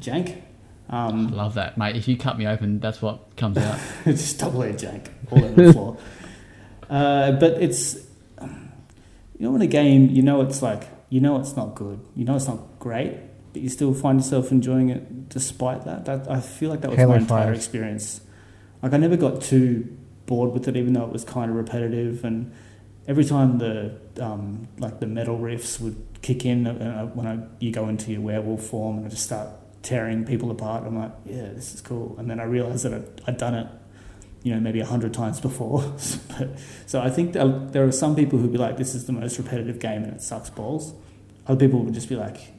[0.00, 0.42] jank.
[0.90, 1.96] Um, Love that, mate.
[1.96, 3.78] If you cut me open, that's what comes out.
[4.04, 5.96] just double A jank all over the floor.
[6.88, 7.94] Uh, but it's
[8.40, 12.00] you know in a game you know it's like you know it's not good.
[12.16, 13.14] You know it's not great,
[13.52, 16.04] but you still find yourself enjoying it despite that.
[16.06, 17.54] That I feel like that was Halo my entire 5.
[17.56, 18.20] experience.
[18.82, 19.96] Like I never got too
[20.26, 22.52] bored with it, even though it was kind of repetitive and
[23.08, 27.70] every time the um, like the metal riffs would kick in uh, when I, you
[27.70, 29.48] go into your werewolf form and I just start
[29.82, 30.84] tearing people apart.
[30.84, 32.16] I'm like, yeah, this is cool.
[32.18, 33.66] And then I realized that I'd, I'd done it,
[34.42, 35.80] you know, maybe a hundred times before.
[36.38, 39.38] but, so I think there are some people who'd be like, this is the most
[39.38, 40.94] repetitive game and it sucks balls.
[41.46, 42.52] Other people would just be like,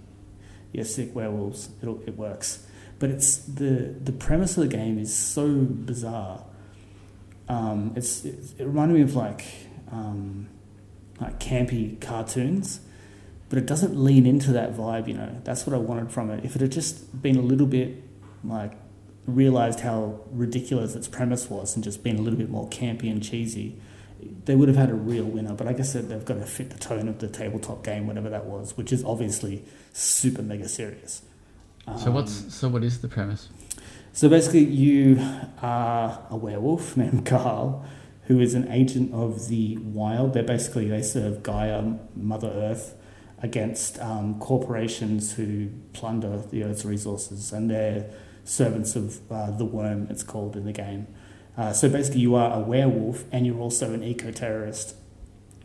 [0.72, 2.66] yeah, sick werewolves, It'll, it works.
[3.00, 6.44] But it's the the premise of the game is so bizarre.
[7.48, 9.46] Um, it's, it, it reminded me of like
[9.92, 10.50] um,
[11.20, 12.82] like campy cartoons,
[13.50, 15.08] but it doesn't lean into that vibe.
[15.08, 16.46] You know, that's what I wanted from it.
[16.46, 18.04] If it had just been a little bit
[18.44, 18.74] like
[19.26, 23.22] realized how ridiculous its premise was and just been a little bit more campy and
[23.24, 23.80] cheesy,
[24.46, 25.54] they would have had a real winner.
[25.54, 28.30] But I guess that they've got to fit the tone of the tabletop game, whatever
[28.30, 31.22] that was, which is obviously super mega serious.
[31.98, 33.50] So what's um, so what is the premise?
[34.14, 35.20] So basically, you
[35.62, 37.86] are a werewolf named Carl,
[38.30, 40.34] who is an agent of the wild.
[40.34, 42.96] They're basically they serve Gaia, Mother Earth,
[43.40, 48.10] against um, corporations who plunder the Earth's resources, and they're
[48.44, 50.08] servants of uh, the worm.
[50.12, 51.08] It's called in the game.
[51.58, 54.96] Uh, so basically, you are a werewolf, and you're also an eco terrorist,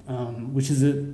[0.09, 1.13] um, which is a,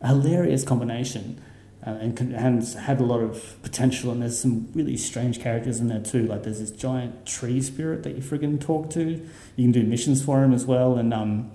[0.00, 1.42] a hilarious combination
[1.84, 4.10] uh, and, can, and had a lot of potential.
[4.10, 6.26] And there's some really strange characters in there too.
[6.26, 9.02] Like there's this giant tree spirit that you friggin' talk to.
[9.56, 11.52] You can do missions for him as well, and um,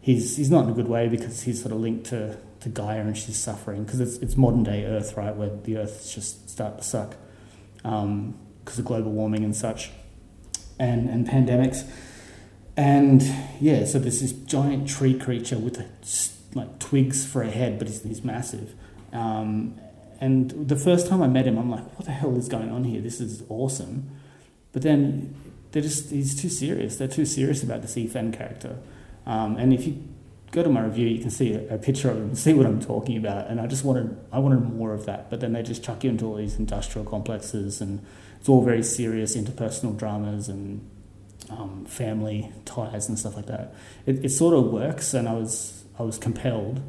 [0.00, 3.00] he's he's not in a good way because he's sort of linked to, to Gaia
[3.00, 6.78] and she's suffering because it's it's modern day Earth, right, where the Earth's just start
[6.78, 7.16] to suck
[7.76, 9.90] because um, of global warming and such,
[10.78, 11.88] and and pandemics.
[12.76, 13.22] And
[13.60, 15.82] yeah, so there's this giant tree creature with
[16.54, 18.72] like twigs for a head, but he's, he's massive
[19.12, 19.80] um,
[20.20, 22.84] and the first time I met him, I'm like, what the hell is going on
[22.84, 23.00] here?
[23.00, 24.10] This is awesome.
[24.72, 25.34] But then
[25.70, 26.96] they're just, he's too serious.
[26.96, 28.78] They're too serious about this Ethan character.
[29.26, 30.02] Um, and if you
[30.50, 32.66] go to my review, you can see a, a, picture of him and see what
[32.66, 33.48] I'm talking about.
[33.48, 35.30] And I just wanted, I wanted more of that.
[35.30, 38.04] But then they just chuck you into all these industrial complexes and
[38.40, 40.88] it's all very serious interpersonal dramas and
[41.50, 43.74] um, family ties and stuff like that.
[44.06, 46.82] It, it sort of works and I was, I was compelled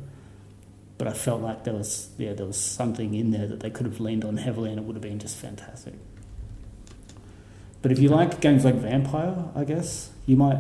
[0.99, 3.87] but I felt like there was yeah there was something in there that they could
[3.87, 5.95] have leaned on heavily, and it would have been just fantastic.
[7.81, 10.59] But if you like games like Vampyr, I guess you might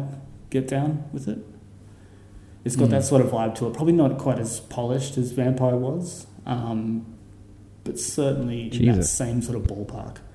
[0.49, 1.39] get down with it.
[2.63, 2.91] It's got mm.
[2.91, 3.73] that sort of vibe to it.
[3.73, 7.05] Probably not quite as polished as Vampyr was, um,
[7.83, 10.17] but certainly in that same sort of ballpark.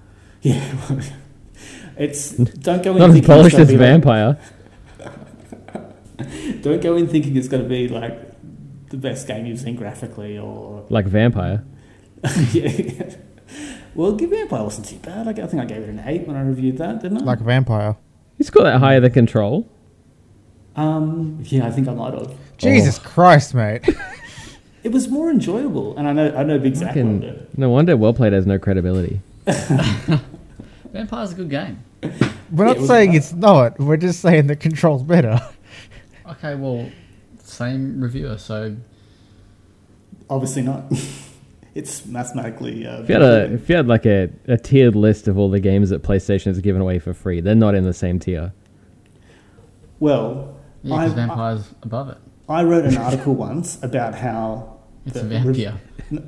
[0.42, 1.00] Yeah,
[1.96, 4.38] it's don't go in not as polished as Vampyr.
[4.98, 8.33] Like, don't go in thinking it's going to be like
[8.90, 11.64] the best game you've seen graphically or like Vampyr.
[12.52, 13.16] yeah.
[13.94, 15.28] Well, Give Vampyr wasn't too bad.
[15.28, 17.24] I think I gave it an eight when I reviewed that, didn't I?
[17.24, 17.96] Like Vampyr.
[18.38, 19.68] It's got that higher the control.
[20.76, 22.34] Um, yeah, I think I might have.
[22.58, 23.08] Jesus oh.
[23.08, 23.88] Christ, mate!
[24.82, 27.56] it was more enjoyable, and I know I know Big Zach loved it.
[27.56, 29.20] No wonder Well Played has no credibility.
[29.46, 31.84] Vampyr's a good game.
[32.50, 33.78] We're not saying it's not.
[33.78, 35.40] We're just saying the control's better.
[36.26, 36.90] Okay, well,
[37.54, 38.76] same reviewer, so
[40.28, 40.84] obviously not.
[41.74, 42.86] it's mathematically.
[42.86, 45.50] Uh, if you had a, if you had like a, a tiered list of all
[45.50, 48.52] the games that PlayStation has given away for free, they're not in the same tier.
[50.00, 52.18] Well, yeah, because Vampyr's I, above it.
[52.48, 55.80] I wrote an article once about how it's a vampire.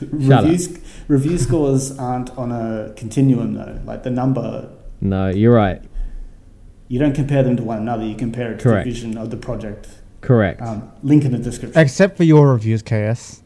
[0.00, 0.78] reviews
[1.08, 3.80] review scores aren't on a continuum though.
[3.84, 4.70] Like the number.
[5.00, 5.82] No, you're right.
[6.88, 8.04] You don't compare them to one another.
[8.04, 8.86] You compare it to Correct.
[8.86, 9.88] the vision of the project
[10.26, 10.60] Correct.
[10.60, 11.80] Um, link in the description.
[11.80, 13.42] Except for your reviews, KS.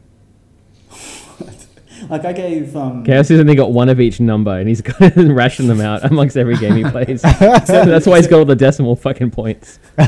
[2.09, 2.75] like I gave.
[2.75, 5.79] Um, KS has only got one of each number, and he's got to ration them
[5.79, 7.21] out amongst every game he plays.
[7.39, 9.77] That's why he's got all the decimal fucking points.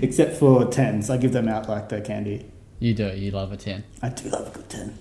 [0.00, 2.48] Except for tens, I give them out like they're candy.
[2.78, 3.08] You do.
[3.16, 3.82] You love a ten.
[4.00, 4.96] I do love a good ten.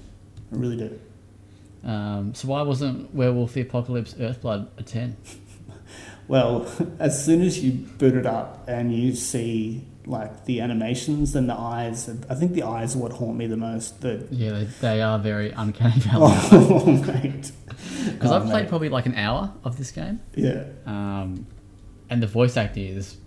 [0.52, 1.00] I really do.
[1.88, 5.18] Um, so why wasn't Werewolf the Apocalypse Earthblood a ten?
[6.28, 6.68] Well,
[7.00, 11.58] as soon as you boot it up and you see like the animations and the
[11.58, 14.02] eyes, I think the eyes are what haunt me the most.
[14.02, 16.34] The yeah, they, they are very uncanny valley.
[16.52, 17.52] Oh, mate!
[18.06, 18.70] Because oh, I've played mate.
[18.70, 20.20] probably like an hour of this game.
[20.36, 20.66] Yeah.
[20.86, 21.48] Um,
[22.10, 23.18] and the voice acting is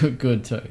[0.00, 0.62] good, good too.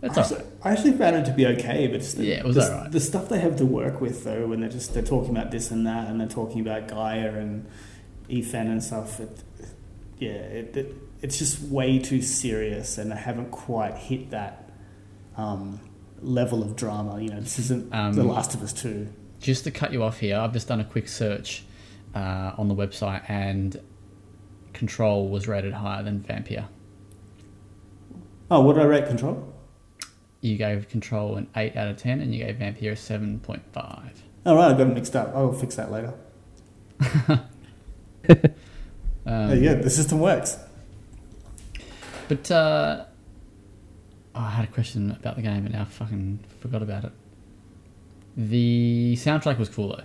[0.00, 2.56] It's I, actually, I actually found it to be okay, but the, yeah, it was
[2.56, 2.88] the.
[2.90, 5.70] The stuff they have to work with though, when they're just they're talking about this
[5.70, 7.66] and that, and they're talking about Gaia and
[8.28, 9.20] Ethan and stuff.
[9.20, 9.42] It,
[10.18, 14.70] yeah, it, it, it's just way too serious, and I haven't quite hit that
[15.36, 15.80] um,
[16.20, 17.20] level of drama.
[17.20, 19.08] You know, this isn't um, The Last of Us Two.
[19.40, 21.64] Just to cut you off here, I've just done a quick search
[22.14, 23.80] uh, on the website, and
[24.72, 26.66] Control was rated higher than Vampyr.
[28.50, 29.54] Oh, what did I rate Control?
[30.40, 34.10] you gave Control an 8 out of 10, and you gave Vampyr a 7.5.
[34.46, 35.34] All right, I got it mixed up.
[35.34, 36.14] I will fix that later.
[39.28, 40.56] Um, Uh, yeah, the system works.
[42.28, 43.04] But uh,
[44.34, 47.12] oh, I had a question about the game, and now I fucking forgot about it.
[48.36, 50.04] The soundtrack was cool though.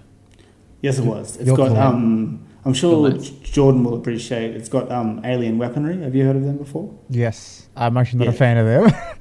[0.81, 1.37] Yes, it was.
[1.37, 1.69] It's You're got.
[1.69, 1.77] cool.
[1.77, 4.55] Um, I'm sure Cool, Jordan will appreciate.
[4.55, 6.01] It's got um, alien weaponry.
[6.01, 6.93] Have you heard of them before?
[7.09, 9.01] Yes, I'm actually not a fan of them.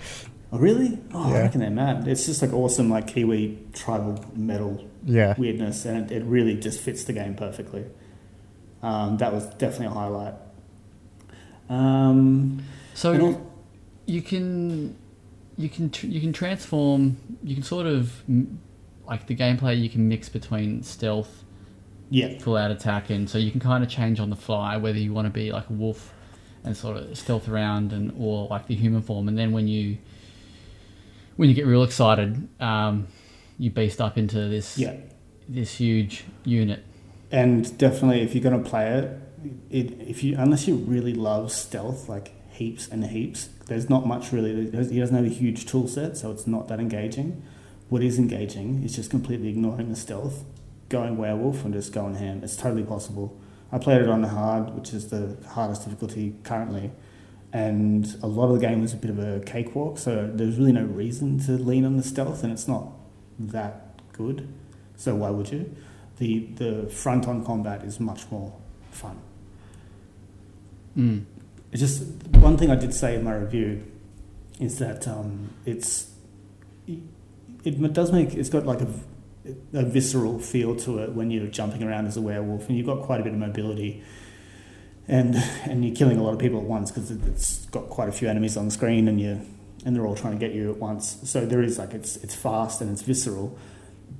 [0.54, 0.98] Oh, really?
[1.14, 1.38] Oh, I Yeah.
[1.44, 2.06] reckon they're mad.
[2.06, 6.78] It's just like awesome, like Kiwi tribal metal yeah, weirdness, and it, it really just
[6.78, 7.86] fits the game perfectly.
[8.82, 10.34] Um, that was definitely a highlight.
[11.68, 12.62] Um,
[12.94, 13.46] So and al-
[14.06, 14.96] you can
[15.56, 17.16] you can tr- you can transform.
[17.42, 18.22] You can sort of
[19.06, 19.80] like the gameplay.
[19.80, 21.44] You can mix between stealth,
[22.10, 24.98] yeah, full out attack, and so you can kind of change on the fly whether
[24.98, 26.12] you want to be like a wolf
[26.64, 29.28] and sort of stealth around, and or like the human form.
[29.28, 29.98] And then when you
[31.36, 33.06] when you get real excited, um,
[33.58, 34.96] you beast up into this yeah.
[35.48, 36.84] this huge unit.
[37.32, 39.18] And definitely, if you're going to play it,
[39.70, 44.32] it if you unless you really love stealth, like heaps and heaps, there's not much
[44.32, 44.70] really.
[44.70, 47.42] He doesn't have a huge tool set, so it's not that engaging.
[47.88, 50.44] What is engaging is just completely ignoring the stealth,
[50.90, 52.44] going werewolf, and just going ham.
[52.44, 53.40] It's totally possible.
[53.72, 56.90] I played it on the hard, which is the hardest difficulty currently,
[57.50, 59.96] and a lot of the game was a bit of a cakewalk.
[59.96, 62.92] So there's really no reason to lean on the stealth, and it's not
[63.38, 64.52] that good.
[64.96, 65.74] So why would you?
[66.18, 68.52] The the front on combat is much more
[68.90, 69.18] fun.
[70.96, 71.24] Mm.
[71.70, 72.02] It's just
[72.36, 73.82] one thing I did say in my review
[74.60, 76.10] is that um, it's
[76.86, 76.98] it,
[77.64, 78.88] it does make it's got like a,
[79.72, 83.02] a visceral feel to it when you're jumping around as a werewolf and you've got
[83.02, 84.02] quite a bit of mobility
[85.08, 88.12] and and you're killing a lot of people at once because it's got quite a
[88.12, 89.40] few enemies on the screen and you
[89.84, 92.34] and they're all trying to get you at once so there is like it's it's
[92.34, 93.56] fast and it's visceral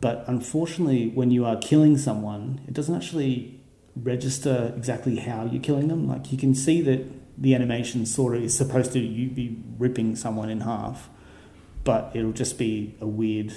[0.01, 3.63] but unfortunately when you are killing someone it doesn't actually
[3.97, 6.09] register exactly how you're killing them.
[6.09, 7.05] Like you can see that
[7.41, 11.09] the animation sort of is supposed to you be ripping someone in half
[11.85, 13.53] but it'll just be a weird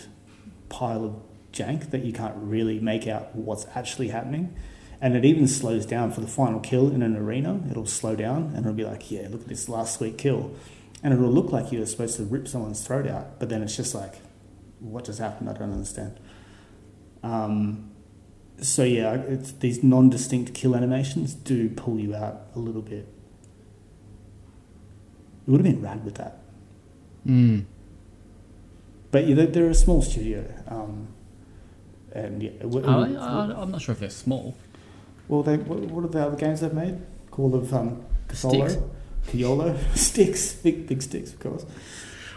[0.69, 1.15] pile of
[1.51, 4.55] jank that you can't really make out what's actually happening.
[4.99, 7.61] And it even slows down for the final kill in an arena.
[7.69, 10.55] It'll slow down and it'll be like yeah look at this last sweet kill.
[11.03, 13.93] And it'll look like you're supposed to rip someone's throat out but then it's just
[13.93, 14.15] like
[14.79, 15.49] what just happened?
[15.49, 16.19] I don't understand
[17.25, 17.89] um,
[18.61, 23.07] so yeah it's, these non-distinct kill animations do pull you out a little bit
[25.47, 26.41] it would have been rad with that
[27.27, 27.65] Mm.
[29.09, 31.07] but yeah, they're, they're a small studio um,
[32.11, 34.55] and yeah, it I, I'm not sure if they're small.
[35.27, 36.99] Well, they what, what are the other games they've made?
[37.31, 38.69] Call of um, Casolo,
[39.95, 41.65] sticks, big big sticks, of course.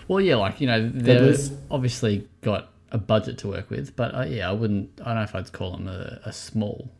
[0.09, 4.25] Well, yeah, like you know, they've obviously got a budget to work with, but uh,
[4.25, 4.91] yeah, I wouldn't.
[5.01, 6.91] I don't know if I'd call them a, a small.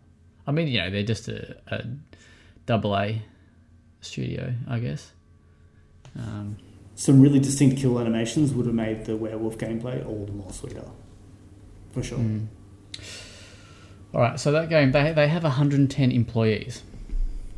[0.47, 1.85] I mean, you know, they're just a, a
[2.67, 3.23] double A
[4.01, 5.13] studio, I guess.
[6.19, 6.57] Um,
[6.95, 10.85] Some really distinct kill animations would have made the werewolf gameplay all the more sweeter,
[11.93, 12.19] for sure.
[12.19, 12.47] mm.
[14.15, 16.83] All right, so that game they they have 110 employees.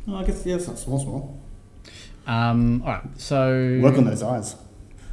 [0.07, 1.41] Oh, I guess yeah, it's not small, small.
[2.27, 4.55] Um, all right, so Work on those eyes.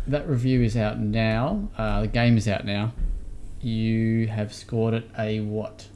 [0.08, 1.70] that review is out now.
[1.78, 2.92] Uh, the game is out now.
[3.60, 5.88] You have scored it a what?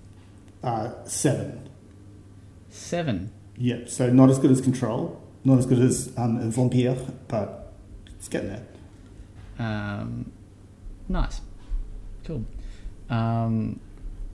[0.62, 1.68] Uh, seven.
[2.70, 3.32] Seven.
[3.56, 3.88] Yep.
[3.88, 7.72] So not as good as Control, not as good as um, Vampyr, but
[8.16, 8.66] it's getting there.
[9.58, 10.32] Um,
[11.08, 11.40] nice.
[12.24, 12.44] Cool.
[13.10, 13.78] Um,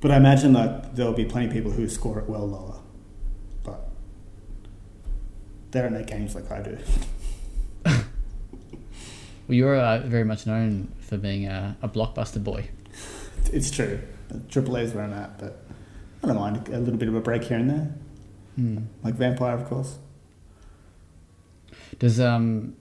[0.00, 2.80] But I imagine that there'll be plenty of people who score it well lower,
[3.64, 3.88] but
[5.72, 6.78] they don't know games like I do.
[7.84, 7.96] well,
[9.48, 12.68] you're uh, very much known for being a, a blockbuster boy.
[13.52, 14.00] It's true.
[14.48, 15.64] Triple A is where I'm at, but
[16.22, 17.94] I don't mind a little bit of a break here and there.
[18.56, 18.78] Hmm.
[19.02, 19.98] Like Vampyr, of course.
[21.98, 22.76] Does um,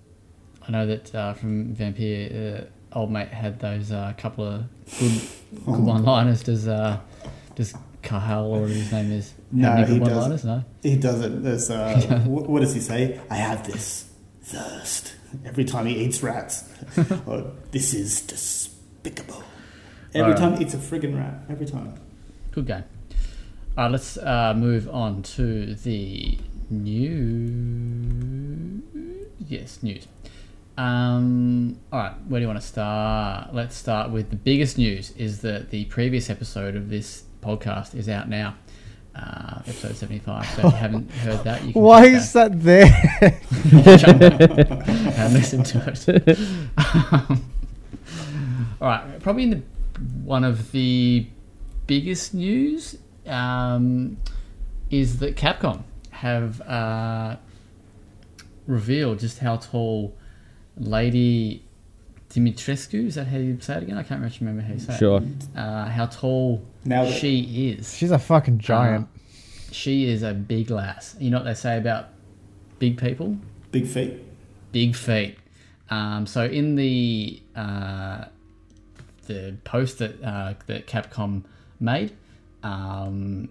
[0.67, 2.65] I know that uh, from Vampyr, uh,
[2.97, 4.63] old mate had those uh, couple of
[4.99, 5.22] good,
[5.65, 6.43] good one-liners.
[6.43, 6.99] Does uh,
[7.55, 10.43] does Cahal or whatever his name is No, he doesn't.
[10.45, 10.63] No.
[10.84, 11.43] He doesn't.
[11.43, 13.20] There's uh, what, what does he say?
[13.30, 14.09] I have this
[14.43, 15.15] thirst
[15.45, 16.63] every time he eats rats.
[17.26, 19.43] or this is despicable.
[20.18, 20.39] Every Right.
[20.39, 21.41] time it's a friggin' rat.
[21.49, 21.93] Every time.
[22.51, 22.84] Good game.
[23.78, 26.38] All right, let's uh, move on to the
[26.70, 28.82] news.
[29.47, 30.07] Yes, news.
[30.78, 33.53] Um, all right, where do you want to start?
[33.53, 38.07] Let's start with the biggest news is that the previous episode of this podcast is
[38.09, 38.55] out now,
[39.15, 40.45] uh, episode 75.
[40.49, 42.86] So if you haven't heard that, you can Why go is that there?
[43.22, 43.43] back
[45.18, 46.38] and listen to it.
[46.78, 47.43] Um,
[48.80, 49.61] All right, probably in the
[50.24, 51.28] one of the
[51.88, 54.18] biggest news um,
[54.89, 57.36] is that Capcom have uh,
[58.66, 60.16] revealed just how tall
[60.78, 61.64] Lady
[62.30, 63.98] Dimitrescu is that how you say it again?
[63.98, 65.22] I can't actually remember how you say Sure.
[65.22, 65.58] it.
[65.58, 67.95] Uh, how tall Now that- she is.
[67.95, 69.08] She's a fucking giant.
[69.72, 71.16] She is a big lass.
[71.20, 72.10] You know what they say about
[72.80, 73.38] big people?
[73.72, 74.14] Big feet.
[74.72, 75.38] big feet.
[75.89, 78.26] Um, so in the uh,
[79.28, 81.43] the post that uh, that Capcom
[81.80, 82.13] made,
[82.63, 83.49] um,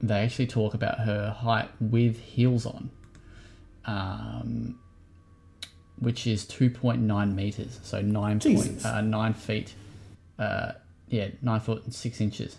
[0.00, 2.90] they actually talk about her height with heels on,
[3.84, 4.78] um,
[5.98, 7.78] which is two point nine meters.
[7.82, 9.74] So nine point uh, nine feet.
[10.38, 10.72] Uh,
[11.08, 12.56] yeah, nine foot and six inches,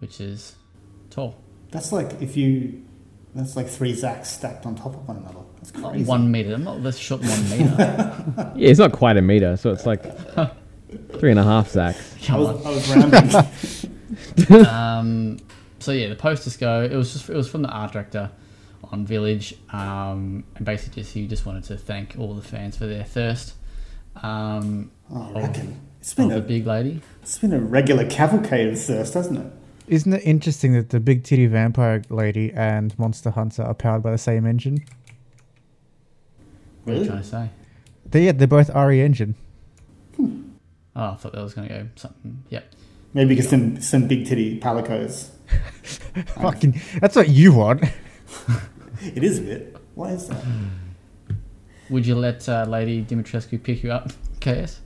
[0.00, 0.56] which is
[1.10, 1.36] tall.
[1.70, 2.82] That's like if you.
[3.34, 5.38] That's like three Zacks stacked on top of one another.
[5.56, 6.52] That's Not one meter.
[6.52, 8.52] I'm not this short than one meter.
[8.56, 10.04] Yeah, it's not quite a meter, so it's like
[11.22, 12.16] three and a half sacks.
[12.28, 13.86] I was, I was
[14.48, 14.66] rounding.
[14.66, 15.38] um,
[15.78, 16.82] so yeah, the posters go.
[16.82, 18.28] It was just it was from the art director
[18.90, 22.86] on Village, um, and basically just he just wanted to thank all the fans for
[22.86, 23.54] their thirst.
[24.20, 25.80] Um, oh, I reckon.
[26.00, 27.00] It's of been a big lady.
[27.22, 29.52] it's been a regular cavalcade of thirst, hasn't it?
[29.86, 34.10] Isn't it interesting that the big titty vampire lady and Monster Hunter are powered by
[34.10, 34.84] the same engine?
[36.82, 37.50] What are you trying to say?
[38.06, 39.36] They, yeah, they're both RE engine.
[40.94, 42.44] Oh, I thought that was going to go something.
[42.50, 42.64] Yep.
[43.14, 45.30] Maybe because some some big titty palicos.
[46.40, 47.84] Fucking, that's what you want.
[49.04, 49.76] It is a bit.
[49.96, 50.44] Why is that?
[51.90, 54.80] Would you let uh, Lady Dimitrescu pick you up, KS?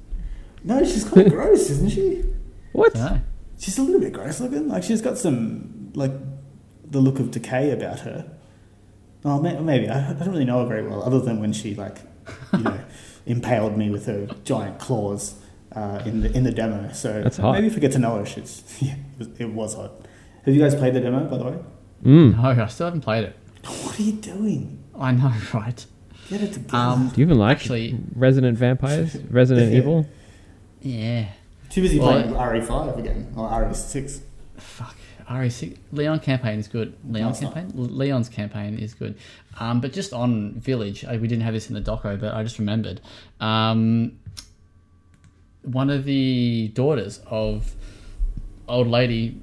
[0.65, 2.25] No, she's kind of gross, isn't she?
[2.73, 2.95] What?
[2.95, 3.21] No.
[3.59, 4.69] She's a little bit gross looking.
[4.69, 6.13] Like she's got some like
[6.91, 8.31] the look of decay about her.
[9.25, 11.75] Oh, may- maybe I I don't really know her very well, other than when she
[11.75, 11.99] like
[12.55, 12.79] you know
[13.27, 15.35] impaled me with her giant claws
[15.77, 16.91] uh, in the in the demo.
[16.93, 17.53] So That's hot.
[17.53, 19.93] maybe if we get to know her, she's yeah, it was, it was hot.
[20.45, 21.59] Have you guys played the demo, by the way?
[22.05, 22.37] Mm.
[22.37, 23.37] No, I still haven't played it.
[23.83, 24.83] What are you doing?
[24.99, 25.85] I know, right?
[26.29, 26.77] Get it together.
[26.77, 29.15] Um, Do you even like Actually- Resident Vampires?
[29.31, 29.79] Resident Yeah.
[29.79, 30.07] Evil?
[30.83, 31.27] Yeah.
[31.71, 34.21] Too busy well, playing RE5 again or RE6.
[34.57, 34.97] Fuck.
[35.29, 35.77] RE6.
[35.93, 36.95] Leon campaign is good.
[37.09, 37.73] Leon's No, campaign?
[37.77, 39.17] L- Leon's campaign is good.
[39.59, 42.43] Um, but just on Village, I, we didn't have this in the doco, but I
[42.45, 43.01] just remembered.
[43.41, 44.19] Um,
[45.67, 47.75] one of the daughters of
[48.69, 49.41] old lady,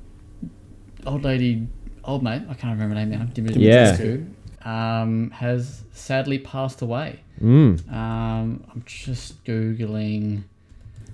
[1.05, 1.67] old lady,
[2.03, 3.95] old mate, I can't remember her name now, Dimitri Yeah.
[3.95, 4.25] Dimitrescu,
[4.67, 7.19] um, has sadly passed away.
[7.41, 7.91] Mm.
[7.91, 10.43] Um, I'm just Googling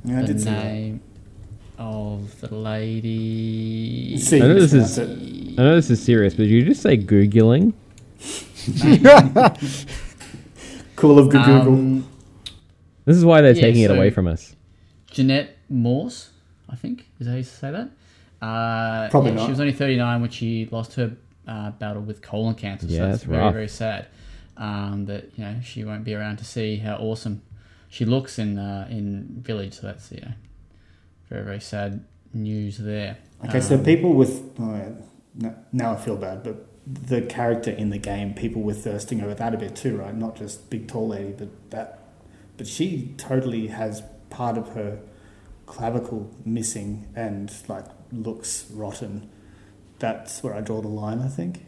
[0.05, 0.64] Yeah, the did see that.
[0.66, 1.01] name
[1.78, 4.18] of the lady.
[4.18, 5.10] See, I know this is- it.
[5.57, 7.74] I know this is serious, but did you just say Googling?
[10.95, 11.51] Cool of Google.
[11.74, 12.05] Um,
[13.05, 14.53] This is why they're Yeah, taking it away from us.
[15.12, 16.30] Jeanette Maus,
[16.70, 17.89] I think, is how you say that.
[18.45, 19.45] Uh, Probably yeah, not.
[19.45, 21.16] She was only 39 when she lost her
[21.47, 22.86] uh, battle with colon cancer.
[22.88, 23.53] Yeah, so that's that's very, rough.
[23.53, 24.07] very sad.
[24.57, 27.41] Um, that you know she won't be around to see how awesome
[27.89, 29.74] she looks in uh, in Village.
[29.74, 30.34] So that's you know
[31.30, 32.03] very very sad
[32.34, 33.18] news there.
[33.45, 34.89] Okay, so Um, people with oh yeah,
[35.36, 39.34] no, now I feel bad, but the character in the game, people were thirsting over
[39.34, 40.16] that a bit too, right?
[40.16, 41.99] Not just big tall lady, but that,
[42.57, 44.99] but she totally has part of her
[45.65, 49.30] clavicle missing and like looks rotten.
[49.99, 51.65] That's where I draw the line, I think,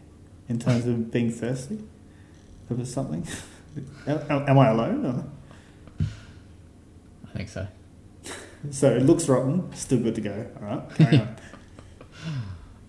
[0.47, 1.83] in terms of being thirsty
[2.69, 3.27] over something.
[4.07, 5.05] am, am I alone?
[5.05, 6.05] Or?
[7.27, 7.67] I think so.
[8.69, 10.47] So it looks rotten, still good to go.
[10.61, 11.35] All right, carry on.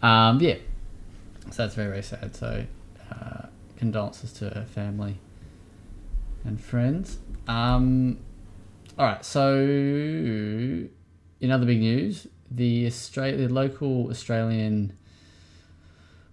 [0.02, 0.56] Um, yeah.
[1.52, 2.34] So that's very, very sad.
[2.34, 2.66] So,
[3.08, 3.46] uh,
[3.76, 5.18] condolences to her family
[6.44, 7.18] and friends.
[7.46, 8.18] Um,
[8.98, 9.24] all right.
[9.24, 10.90] So, in
[11.50, 14.92] other big news, the Australia, the local Australian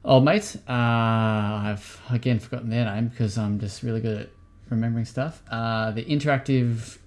[0.03, 0.55] old mates.
[0.55, 4.30] Uh, I've again forgotten their name because I'm just really good at
[4.70, 5.41] remembering stuff.
[5.49, 6.97] Uh, the Interactive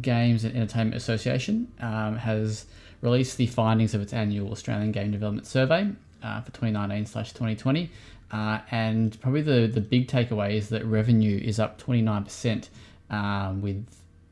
[0.00, 2.66] Games and Entertainment Association um, has
[3.00, 5.90] released the findings of its annual Australian Game Development Survey
[6.22, 7.90] uh, for 2019 slash 2020.
[8.30, 12.68] Uh, and probably the, the big takeaway is that revenue is up 29%,
[13.10, 13.86] um, with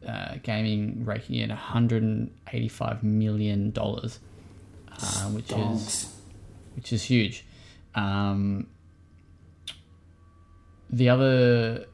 [0.07, 3.91] uh, gaming raking in $185 million, uh,
[5.31, 6.17] which is
[6.77, 7.45] which is huge.
[7.95, 8.67] Um,
[10.89, 11.87] the other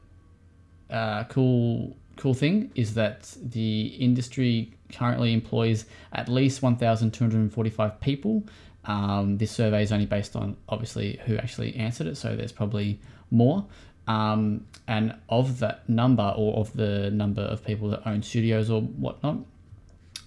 [0.89, 8.43] uh, cool cool thing is that the industry currently employs at least 1,245 people.
[8.85, 12.99] Um, this survey is only based on obviously who actually answered it, so there's probably
[13.29, 13.65] more.
[14.07, 18.81] Um, and of that number, or of the number of people that own studios or
[18.81, 19.39] whatnot,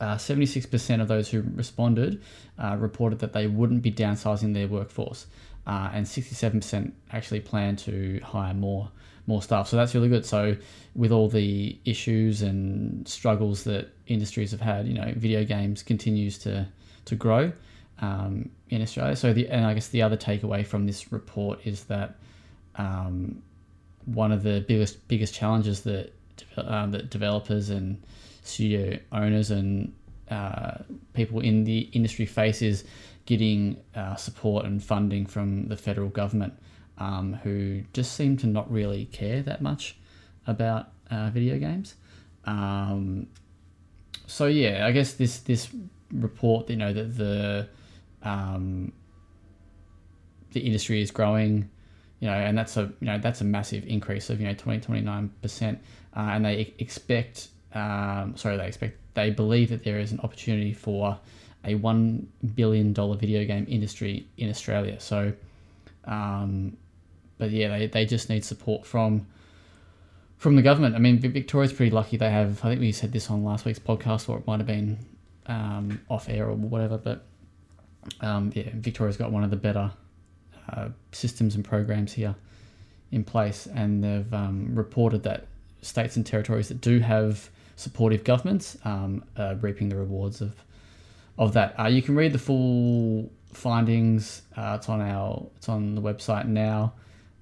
[0.01, 2.23] uh, 76% of those who responded
[2.59, 5.27] uh, reported that they wouldn't be downsizing their workforce,
[5.67, 8.91] uh, and 67% actually plan to hire more
[9.27, 9.69] more staff.
[9.69, 10.27] So that's really good.
[10.27, 10.57] So
[10.97, 16.39] with all the issues and struggles that industries have had, you know, video games continues
[16.39, 16.67] to
[17.05, 17.53] to grow
[18.01, 19.17] um, in Australia.
[19.17, 22.17] So the and I guess the other takeaway from this report is that
[22.77, 23.43] um,
[24.07, 26.13] one of the biggest biggest challenges that
[26.57, 28.03] um, that developers and
[28.43, 29.93] studio owners and
[30.31, 30.79] uh,
[31.13, 32.85] people in the industry face is
[33.27, 36.53] getting uh, support and funding from the federal government,
[36.99, 39.97] um, who just seem to not really care that much
[40.47, 41.95] about uh, video games.
[42.45, 43.27] Um,
[44.27, 45.69] so yeah, I guess this this
[46.13, 47.69] report, you know, that the
[48.23, 48.93] um,
[50.53, 51.69] the industry is growing,
[52.21, 54.81] you know, and that's a you know that's a massive increase of you know 20
[54.81, 55.79] 29 percent,
[56.17, 60.73] uh, and they expect um, sorry they expect they believe that there is an opportunity
[60.73, 61.19] for
[61.65, 65.01] a one billion dollar video game industry in Australia.
[65.01, 65.33] So,
[66.05, 66.77] um,
[67.39, 69.27] but yeah, they, they just need support from
[70.39, 70.95] from the government.
[70.95, 72.17] I mean, Victoria's pretty lucky.
[72.17, 72.65] They have.
[72.65, 74.99] I think we said this on last week's podcast, or it might have been
[75.47, 76.99] um, off air or whatever.
[76.99, 77.25] But
[78.21, 79.91] um, yeah, Victoria's got one of the better
[80.69, 82.35] uh, systems and programs here
[83.13, 85.47] in place, and they've um, reported that
[85.83, 90.55] states and territories that do have supportive governments um, are reaping the rewards of
[91.39, 91.75] of that.
[91.81, 94.43] Uh, you can read the full findings.
[94.57, 96.93] Uh, it's on our it's on the website now.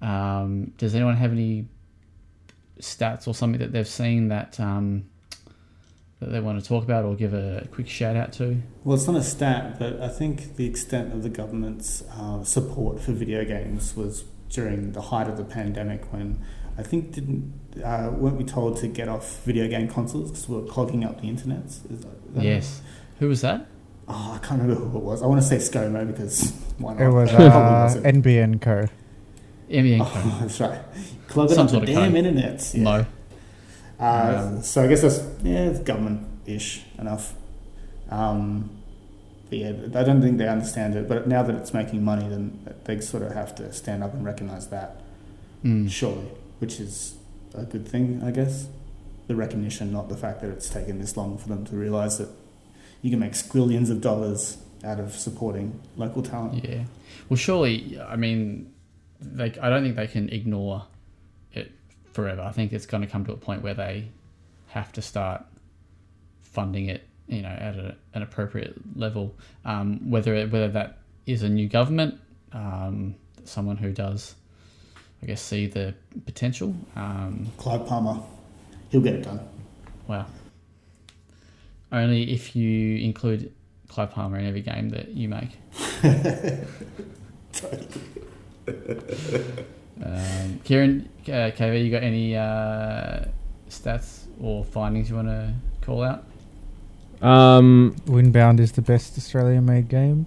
[0.00, 1.66] Um, does anyone have any
[2.80, 5.04] stats or something that they've seen that um,
[6.20, 8.60] that they want to talk about or give a quick shout out to?
[8.84, 13.00] Well, it's not a stat, but I think the extent of the government's uh, support
[13.00, 16.42] for video games was during the height of the pandemic when
[16.76, 17.52] I think didn't
[17.84, 21.20] uh, weren't we told to get off video game consoles because we were clogging up
[21.20, 21.64] the internet?
[21.66, 22.00] Is that, is
[22.34, 22.82] that yes.
[23.20, 23.66] Who was that?
[24.08, 25.22] Oh, I can't remember who it was.
[25.22, 27.02] I want to say ScoMo because why not?
[27.02, 28.24] It was But it uh, wasn't.
[28.24, 28.86] NBN Co.
[29.70, 30.80] NBN Oh, that's right.
[31.28, 32.14] Clogging Some up the of damn code.
[32.16, 32.70] internet.
[32.74, 32.82] Yeah.
[32.82, 33.06] No.
[34.00, 37.34] Uh, Um, so I guess that's yeah, it's government-ish enough.
[38.10, 38.70] Um,
[39.50, 41.08] but yeah, I don't think they understand it.
[41.08, 44.24] But now that it's making money, then they sort of have to stand up and
[44.24, 45.00] recognize that,
[45.64, 45.90] Mm.
[45.90, 46.28] surely,
[46.60, 47.14] which is
[47.54, 48.68] a good thing, I guess.
[49.26, 52.28] The recognition, not the fact that it's taken this long for them to realize that
[53.02, 56.64] you can make squillions of dollars out of supporting local talent.
[56.64, 56.84] Yeah.
[57.28, 58.72] Well, surely, I mean,
[59.20, 60.84] they, I don't think they can ignore
[62.18, 62.42] forever.
[62.42, 64.08] I think it's going to come to a point where they
[64.70, 65.44] have to start
[66.42, 69.36] funding it, you know, at a, an appropriate level.
[69.64, 72.18] Um, whether it, whether that is a new government,
[72.52, 73.14] um,
[73.44, 74.34] someone who does,
[75.22, 75.94] I guess, see the
[76.26, 76.74] potential.
[76.96, 78.20] Um, Clive Palmer,
[78.88, 79.38] he'll get it done.
[80.08, 80.26] Wow.
[81.92, 83.52] Only if you include
[83.86, 85.50] Clive Palmer in every game that you make.
[90.04, 93.24] um, Kieran, uh, KV, you got any uh,
[93.68, 96.24] stats or findings you want to call out?
[97.20, 100.26] Um, Windbound is the best Australian made game.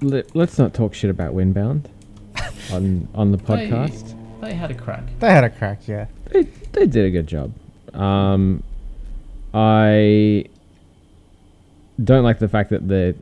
[0.00, 1.86] let, let's not talk shit about Windbound
[2.72, 4.14] on on the They- podcast.
[4.40, 5.04] They, had a crack.
[5.20, 6.06] They had a crack, yeah.
[6.30, 7.52] They they did a good job.
[7.94, 8.62] Um,
[9.54, 10.46] I
[12.02, 13.14] don't like the fact that the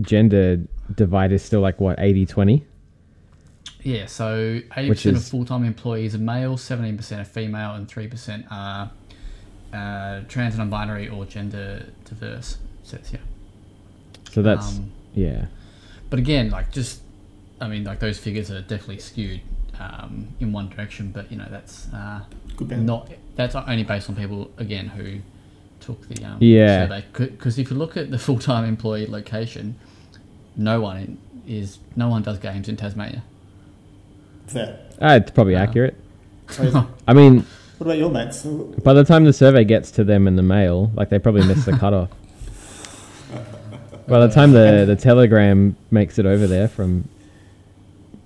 [0.00, 0.60] gender
[0.94, 2.62] divide is still like what 80-20.
[3.82, 8.46] Yeah, so 80% Which of full time employees are male, 17% are female, and 3%
[8.50, 8.90] are
[9.74, 12.58] uh, trans and non binary or gender diverse.
[12.82, 13.18] So, yeah.
[14.30, 15.46] So that's Um, yeah.
[16.10, 17.02] But again, like just,
[17.60, 19.42] I mean, like those figures are definitely skewed
[19.78, 21.10] um, in one direction.
[21.12, 22.20] But you know, that's uh,
[22.56, 25.18] Good not that's only based on people again who
[25.80, 26.84] took the um, Yeah.
[26.88, 27.04] survey.
[27.12, 29.76] Because if you look at the full time employee location,
[30.56, 33.22] no one is no one does games in Tasmania.
[34.46, 34.78] Fair.
[35.00, 35.96] Uh, it's probably Uh, accurate.
[37.08, 37.44] I mean,
[37.78, 38.42] what about your mates?
[38.84, 41.66] by the time the survey gets to them in the mail, like they probably missed
[41.66, 42.10] the cutoff.
[44.06, 47.08] By the time the, the telegram makes it over there from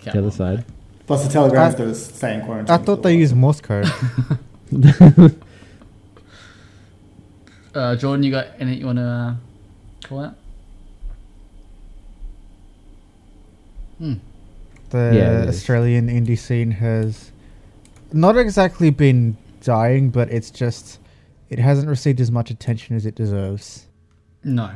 [0.00, 0.56] Come the other on, side.
[0.58, 0.66] mate.
[1.06, 2.74] Plus, the Telegram's I- got to stay quarantine.
[2.74, 3.86] I thought they used Morse code.
[7.74, 9.34] Uh, Jordan, you got anything you want to uh,
[10.08, 10.34] call out?
[13.98, 14.14] Hmm.
[14.90, 15.48] the Yeah.
[15.48, 17.30] Australian indie scene has
[18.12, 20.98] not exactly been dying, but it's just
[21.50, 23.86] it hasn't received as much attention as it deserves.
[24.44, 24.70] No.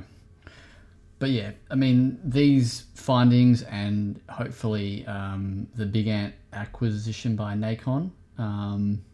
[1.18, 8.10] But yeah, I mean, these findings and hopefully um, the Big Ant acquisition by Nacon,
[8.38, 9.04] um,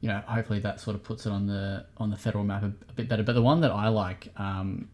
[0.00, 2.66] you know, hopefully that sort of puts it on the on the federal map a,
[2.66, 3.22] a bit better.
[3.22, 4.88] But the one that I like um,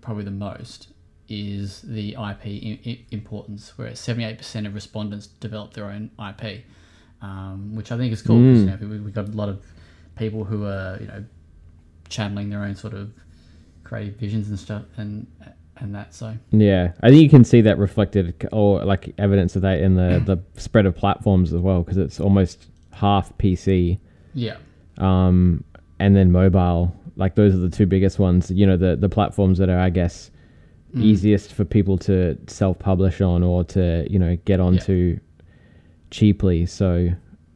[0.00, 0.88] probably the most
[1.28, 6.62] is the IP importance, where 78% of respondents develop their own IP,
[7.22, 8.36] um, which I think is cool.
[8.36, 9.60] 'cause, You know, we, we've got a lot of
[10.16, 11.24] people who are you know
[12.08, 13.12] channeling their own sort of
[13.84, 15.26] creative visions and stuff, and
[15.78, 16.14] and that.
[16.14, 19.94] So Yeah, I think you can see that reflected or like evidence of that in
[19.96, 20.22] the
[20.54, 23.98] the spread of platforms as well because it's almost half PC
[24.34, 24.56] yeah,
[24.98, 25.64] um,
[25.98, 26.94] and then mobile.
[27.16, 28.50] Like those are the two biggest ones.
[28.50, 30.30] You know, the the platforms that are, I guess,
[30.96, 31.02] Mm.
[31.02, 35.18] easiest for people to self publish on or to you know get onto
[36.10, 36.64] cheaply.
[36.64, 37.10] So,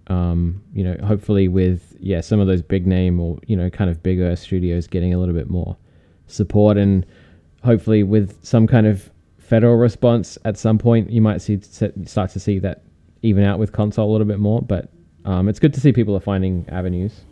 [0.09, 3.89] um, you know, hopefully with yeah some of those big name or you know kind
[3.89, 5.77] of bigger studios getting a little bit more
[6.27, 7.07] support and
[7.65, 12.39] hopefully with some kind of federal response at some point you might see start to
[12.39, 12.83] see that
[13.23, 14.61] even out with console a little bit more.
[14.61, 14.91] But
[15.25, 17.23] um, it's good to see people are finding avenues.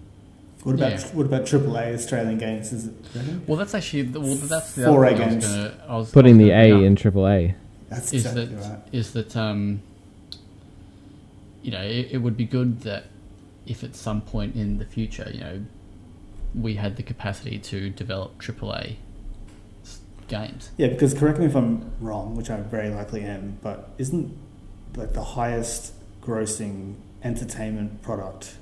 [0.65, 1.07] What about Yeah.
[1.15, 2.73] what about AAA Australian games?
[2.73, 3.41] Is it ready?
[3.47, 5.97] well, that's actually the- well, that's the Four other A thing I was gonna- I
[5.97, 6.83] was- I Putting was the A up.
[6.83, 7.55] in AAA.
[7.89, 8.81] That's is exactly that right.
[8.93, 9.81] is that um,
[11.63, 13.05] you know it, it would be good that
[13.67, 15.61] if at some point in the future you know
[16.55, 18.97] we had the capacity to develop AAA
[20.29, 20.71] games.
[20.77, 24.33] Yeah, because correct me if I'm wrong, which I very likely am, but isn't
[24.97, 25.93] like the highest
[26.23, 26.95] grossing
[27.25, 28.58] entertainment product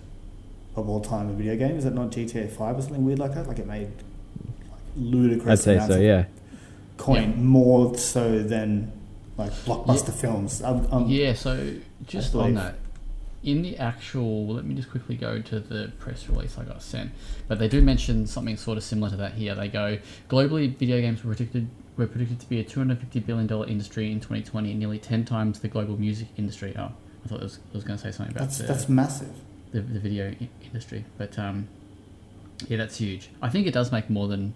[0.76, 1.76] of all time a video game?
[1.76, 3.46] Is that not GTA Five or something weird like that?
[3.46, 5.98] Like it made like, ludicrous I'd say amounts so.
[6.00, 6.24] of Yeah.
[6.96, 7.36] coin, Yeah.
[7.36, 8.92] more so than
[9.36, 10.62] like blockbuster films.
[10.62, 11.74] I'm, I'm, yeah, so
[12.06, 12.76] just on that,
[13.42, 17.10] in the actual, let me just quickly go to the press release I got sent.
[17.46, 19.54] But they do mention something sort of similar to that here.
[19.54, 19.98] They go
[20.28, 24.20] globally, video games were predicted were predicted to be a 250 billion dollar industry in
[24.20, 26.74] 2020, nearly 10 times the global music industry.
[26.78, 26.92] Oh,
[27.24, 29.32] I thought I was, I was going to say something about That's the, that's massive.
[29.72, 31.68] The, the video I- industry, but um,
[32.68, 33.28] yeah, that's huge.
[33.42, 34.54] I think it does make more than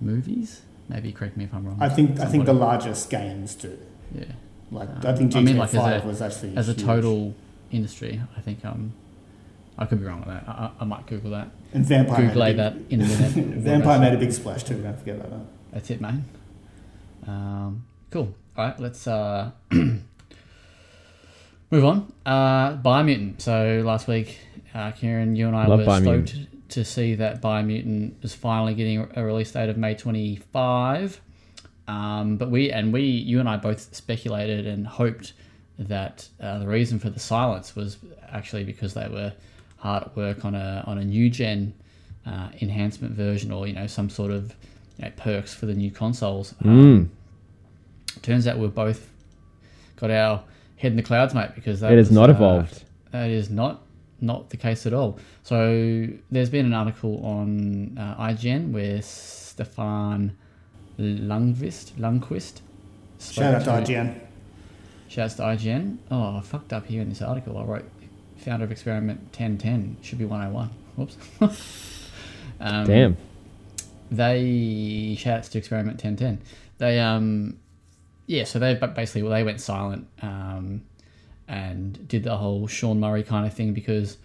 [0.00, 0.62] movies.
[0.88, 1.78] Maybe correct me if I'm wrong.
[1.80, 3.78] I think I think the largest games do.
[4.14, 4.24] yeah.
[4.70, 6.74] Like Um, I think GTA I mean, like, as a- Five was actually as a
[6.74, 7.34] total
[7.70, 8.92] industry, I think um,
[9.78, 10.44] I could be wrong with that.
[10.48, 11.48] I, I might Google that.
[11.72, 13.32] And Vampyr Google made that big, in a minute.
[13.64, 14.82] Vampyr made a big splash too.
[14.82, 15.40] Don't forget about that.
[15.72, 16.24] That's it, man.
[17.26, 18.34] Um, cool.
[18.56, 19.50] All right, let's uh,
[21.70, 22.12] move on.
[22.24, 23.40] Uh, Biomutant.
[23.40, 24.38] So last week,
[24.74, 26.28] uh, Kieran, you and I Love were Biomutant.
[26.28, 31.20] stoked to see that Biomutant is finally getting a release date of May 25.
[31.86, 35.32] Um, but we and we, you and I both speculated and hoped
[35.78, 37.96] that uh, the reason for the silence was
[38.30, 39.32] actually because they were
[39.78, 41.72] hard at work on a on a new gen
[42.26, 44.54] uh, enhancement version or you know some sort of
[44.98, 46.54] you know, perks for the new consoles.
[46.64, 47.08] Um,
[48.16, 48.22] Mm.
[48.22, 49.08] turns out we've both
[49.96, 50.42] got our
[50.78, 52.84] head in the clouds, mate, because that It is was, not uh, evolved.
[53.12, 53.82] that is not
[54.20, 55.18] not the case at all.
[55.44, 60.36] So there's been an article on uh, IGN where Stefan
[60.98, 62.60] Ljungqvist Ljungqvist
[63.20, 64.20] Shout out to IGN.
[65.08, 65.98] Shouts to IGN.
[66.10, 67.58] Oh, I fucked up here in this article.
[67.58, 67.84] I wrote
[68.36, 70.70] founder of experiment 1010 should be 101.
[70.96, 71.16] Whoops.
[72.60, 73.16] um, Damn.
[74.10, 76.40] They shouts to experiment 1010.
[76.78, 77.58] They um
[78.28, 80.82] yeah, so they basically well, they went silent um
[81.48, 84.18] and did the whole Sean Murray kind of thing because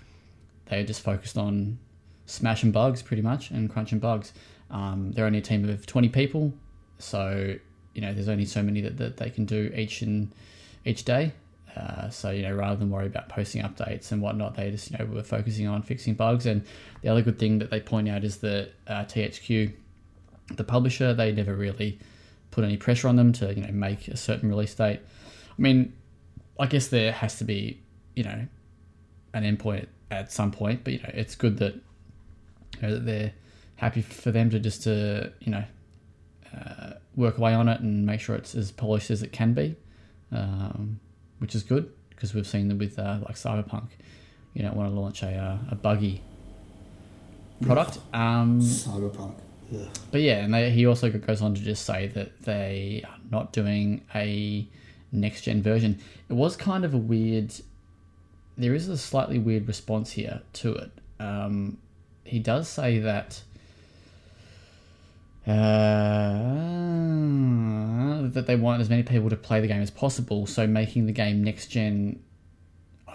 [0.65, 1.79] they just focused on
[2.25, 4.33] smashing bugs pretty much and crunching bugs.
[4.69, 6.53] Um, they're only a team of 20 people,
[6.99, 7.55] so
[7.93, 10.31] you know there's only so many that, that they can do each and
[10.85, 11.31] each day.
[11.77, 14.97] Uh, so you know, rather than worry about posting updates and whatnot, they just you
[14.97, 16.45] know were focusing on fixing bugs.
[16.45, 16.65] And
[17.01, 19.71] the other good thing that they point out is that uh, THQ,
[20.55, 21.99] the publisher, they never really
[22.53, 24.99] put any pressure on them to you know make a certain release date.
[25.49, 25.93] I mean,
[26.59, 27.81] I guess there has to be
[28.15, 28.45] you know
[29.33, 33.33] an endpoint at some point, but you know it's good that you know, that they're
[33.75, 35.63] happy for them to just to you know
[36.55, 39.75] uh, work away on it and make sure it's as polished as it can be,
[40.31, 40.99] um,
[41.39, 43.87] which is good because we've seen them with uh, like Cyberpunk.
[44.53, 46.21] You don't want to launch a uh, a buggy
[47.61, 47.97] product.
[48.13, 49.39] Um, Cyberpunk.
[50.11, 53.51] But yeah, and they, he also goes on to just say that they are not
[53.53, 54.67] doing a
[55.11, 55.99] next gen version.
[56.29, 57.53] It was kind of a weird.
[58.57, 60.91] There is a slightly weird response here to it.
[61.19, 61.77] Um,
[62.23, 63.41] he does say that.
[65.45, 65.51] Uh,
[68.29, 71.11] that they want as many people to play the game as possible, so making the
[71.11, 72.23] game next gen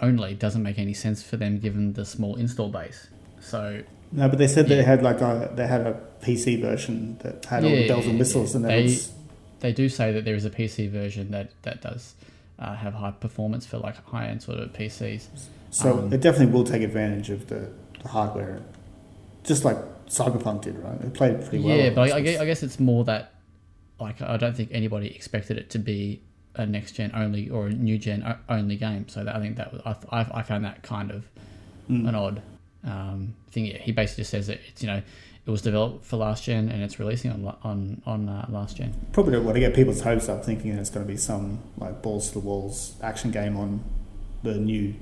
[0.01, 3.07] only doesn't make any sense for them given the small install base.
[3.41, 3.81] So
[4.11, 4.77] No, but they said Yeah.
[4.77, 8.17] they had like a they had a PC version that had all the bells and
[8.19, 8.57] whistles, yeah.
[8.61, 9.11] and They- was
[9.61, 12.15] they do say that there is a PC version that that does
[12.59, 15.27] uh, have high performance for like high end sort of PCs.
[15.71, 17.69] So Um, it definitely will take advantage of the,
[18.01, 18.59] the hardware,
[19.43, 19.77] just like
[20.07, 20.99] Cyberpunk did, right?
[21.01, 21.77] It played pretty well.
[21.77, 23.33] yeah, but I, I, guess, I guess it's more that
[23.99, 26.21] like I don't think anybody expected it to be
[26.55, 29.07] a next gen only or a new gen only game.
[29.07, 31.25] So that, I think that was, I, I I found that kind of
[31.89, 32.07] Mm.
[32.07, 32.41] an odd
[32.83, 33.65] um, thing.
[33.65, 35.01] Yeah, he basically just says that it's you know
[35.45, 38.93] it was developed for last gen and it's releasing on on on uh, last gen.
[39.13, 42.01] Probably don't want to get people's hopes up, thinking it's going to be some like
[42.01, 43.83] balls to the walls action game on
[44.43, 44.93] the new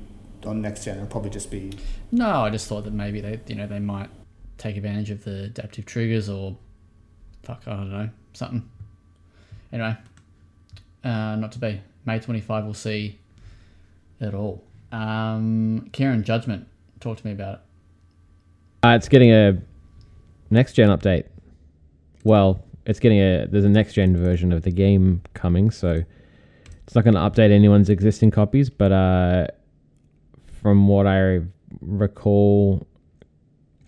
[0.45, 0.97] on next gen.
[0.97, 1.71] It'll probably just be
[2.11, 4.09] No, I just thought that maybe they you know they might
[4.57, 6.57] take advantage of the adaptive triggers or
[7.43, 8.69] fuck I don't know something.
[9.73, 9.97] Anyway,
[11.03, 12.63] uh, not to be May twenty five.
[12.63, 13.19] We'll see
[14.19, 14.63] it all.
[14.91, 16.67] Um, Kieran Judgment,
[16.99, 17.59] talk to me about it.
[18.87, 19.61] Uh, it's getting a
[20.49, 21.25] next gen update.
[22.23, 26.03] Well, it's getting a there's a next gen version of the game coming, so
[26.85, 28.69] it's not going to update anyone's existing copies.
[28.69, 29.47] But uh,
[30.61, 31.41] from what I
[31.81, 32.87] recall,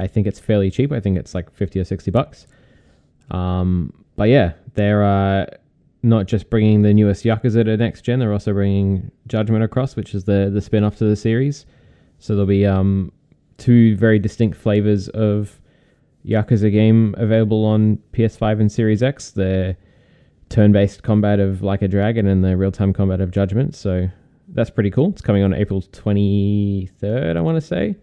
[0.02, 0.92] I think it's fairly cheap.
[0.92, 2.48] I think it's like fifty or sixty bucks.
[3.32, 5.46] Um, but yeah, they're uh,
[6.04, 10.14] not just bringing the newest Yakuza to next gen; they're also bringing Judgment across, which
[10.14, 11.66] is the the spin off to the series.
[12.18, 13.14] So there'll be um,
[13.60, 15.60] two very distinct flavors of
[16.26, 19.32] Yakuza game available on PS5 and Series X.
[19.32, 19.76] The
[20.50, 23.76] turn-based combat of Like a Dragon and the real-time combat of Judgment.
[23.76, 24.10] So
[24.50, 25.10] that's pretty cool.
[25.10, 27.96] It's coming on April 23rd, I want to say.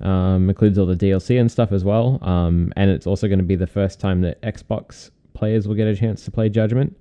[0.00, 2.18] Um, includes all the DLC and stuff as well.
[2.22, 5.86] Um, and it's also going to be the first time that Xbox players will get
[5.86, 6.96] a chance to play Judgment.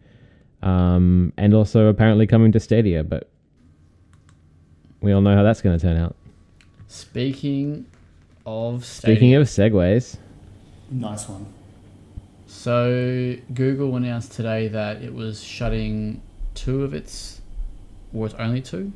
[0.62, 3.30] Um, and also apparently coming to Stadia, but
[5.02, 6.16] we all know how that's going to turn out.
[6.98, 7.88] Speaking
[8.46, 10.18] of Stadia, Speaking of segues,
[10.92, 11.48] nice one.
[12.46, 16.22] So Google announced today that it was shutting
[16.54, 17.42] two of its,
[18.14, 18.92] or it's only two.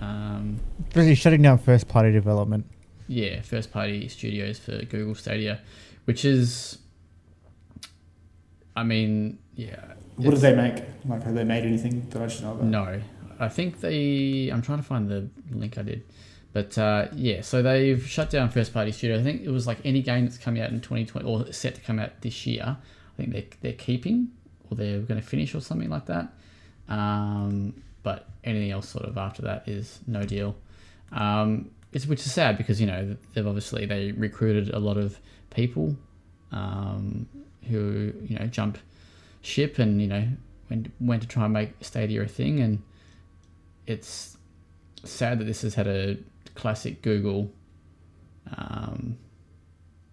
[0.00, 0.60] Um,
[0.94, 2.64] Basically, shutting down first party development.
[3.08, 5.58] yeah, first party studios for Google Stadia,
[6.04, 6.78] which is,
[8.76, 9.74] I mean, yeah.
[10.14, 10.84] What did it's- they make?
[11.08, 12.66] Like, have they made anything that I should know about?
[12.66, 13.00] No,
[13.40, 14.48] I think they.
[14.52, 16.04] I'm trying to find the link I did,
[16.52, 17.42] but uh, yeah.
[17.42, 19.18] So they've shut down first party studio.
[19.18, 21.80] I think it was like any game that's coming out in 2020 or set to
[21.80, 22.76] come out this year.
[22.76, 24.28] I think they're they're keeping
[24.70, 26.32] or they're going to finish or something like that.
[26.88, 30.56] Um, but anything else sort of after that is no deal.
[31.12, 35.18] Um, it's which is sad because you know they've obviously they recruited a lot of
[35.50, 35.96] people
[36.52, 37.28] um,
[37.68, 38.80] who you know jumped
[39.42, 40.26] ship and you know
[40.68, 42.82] went went to try and make Stadia a thing, and
[43.86, 44.36] it's
[45.04, 46.16] sad that this has had a
[46.54, 47.52] classic Google
[48.56, 49.16] um,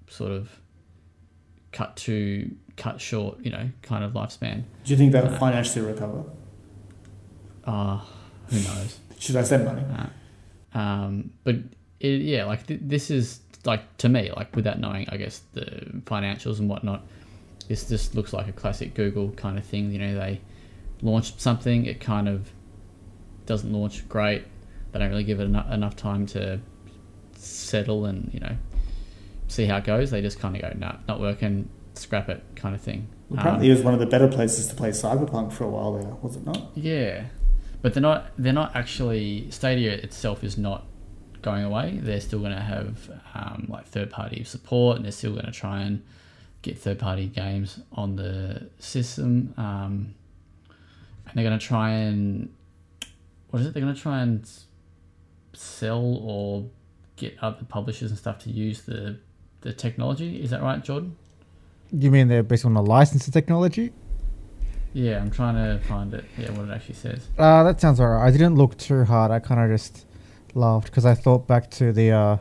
[0.08, 0.50] sort of
[1.72, 4.64] cut to cut short, you know, kind of lifespan.
[4.84, 6.24] Do you think they'll financially recover?
[7.66, 8.08] Ah,
[8.48, 9.00] who knows?
[9.20, 9.84] Should I send money?
[10.74, 11.56] Um, but
[12.00, 15.66] it, yeah, like th- this is like to me, like without knowing, I guess the
[16.06, 17.06] financials and whatnot,
[17.68, 19.92] this just looks like a classic Google kind of thing.
[19.92, 20.42] You know, they
[21.02, 22.50] launched something, it kind of
[23.46, 24.46] doesn't launch great.
[24.98, 26.60] They don't really give it enough, enough time to
[27.36, 28.58] settle and you know
[29.48, 30.10] see how it goes.
[30.10, 33.08] They just kind of go, nah, not working, scrap it, kind of thing.
[33.32, 35.94] Apparently, Um, it was one of the better places to play Cyberpunk for a while
[35.94, 36.72] there, was it not?
[36.74, 37.26] Yeah,
[37.84, 38.32] but they're not.
[38.40, 39.52] They're not actually.
[39.52, 40.88] Stadia itself is not
[41.44, 42.00] going away.
[42.02, 45.52] They're still going to have um, like third party support, and they're still going to
[45.52, 46.04] try and
[46.64, 49.54] get third party games on the system.
[49.58, 50.16] Um,
[51.28, 52.50] and they're going to try and
[53.52, 53.74] what is it?
[53.74, 54.50] They're going to try and
[55.54, 56.66] sell or
[57.16, 59.20] get other publishers and stuff to use the
[59.62, 60.42] the technology.
[60.42, 61.16] Is that right, Jordan?
[61.92, 63.92] You mean they're based on a license of technology?
[64.94, 66.26] Yeah, I'm trying to find it.
[66.38, 67.28] Yeah, what it actually says.
[67.38, 68.28] Uh, that sounds alright.
[68.28, 69.32] I didn't look too hard.
[69.32, 70.06] I kind of just
[70.54, 72.38] laughed because I thought back to the uh,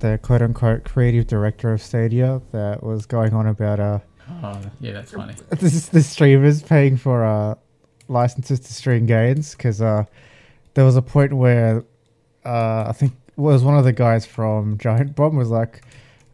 [0.00, 3.98] the quote unquote creative director of Stadia that was going on about uh,
[4.42, 5.34] Oh, yeah, that's funny.
[5.50, 7.54] this is the streamers paying for uh,
[8.08, 10.04] licenses to stream games because uh,
[10.74, 11.84] there was a point where
[12.44, 15.82] uh, I think was one of the guys from Giant Bomb was like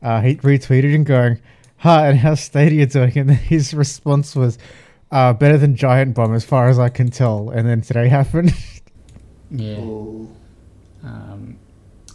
[0.03, 1.41] uh, he retweeted and going,
[1.79, 4.59] "Hi, and how's Stadia doing?" And his response was,
[5.11, 8.53] uh, "Better than Giant Bomb, as far as I can tell." And then today happened.
[9.51, 9.77] Yeah.
[11.05, 11.59] Um,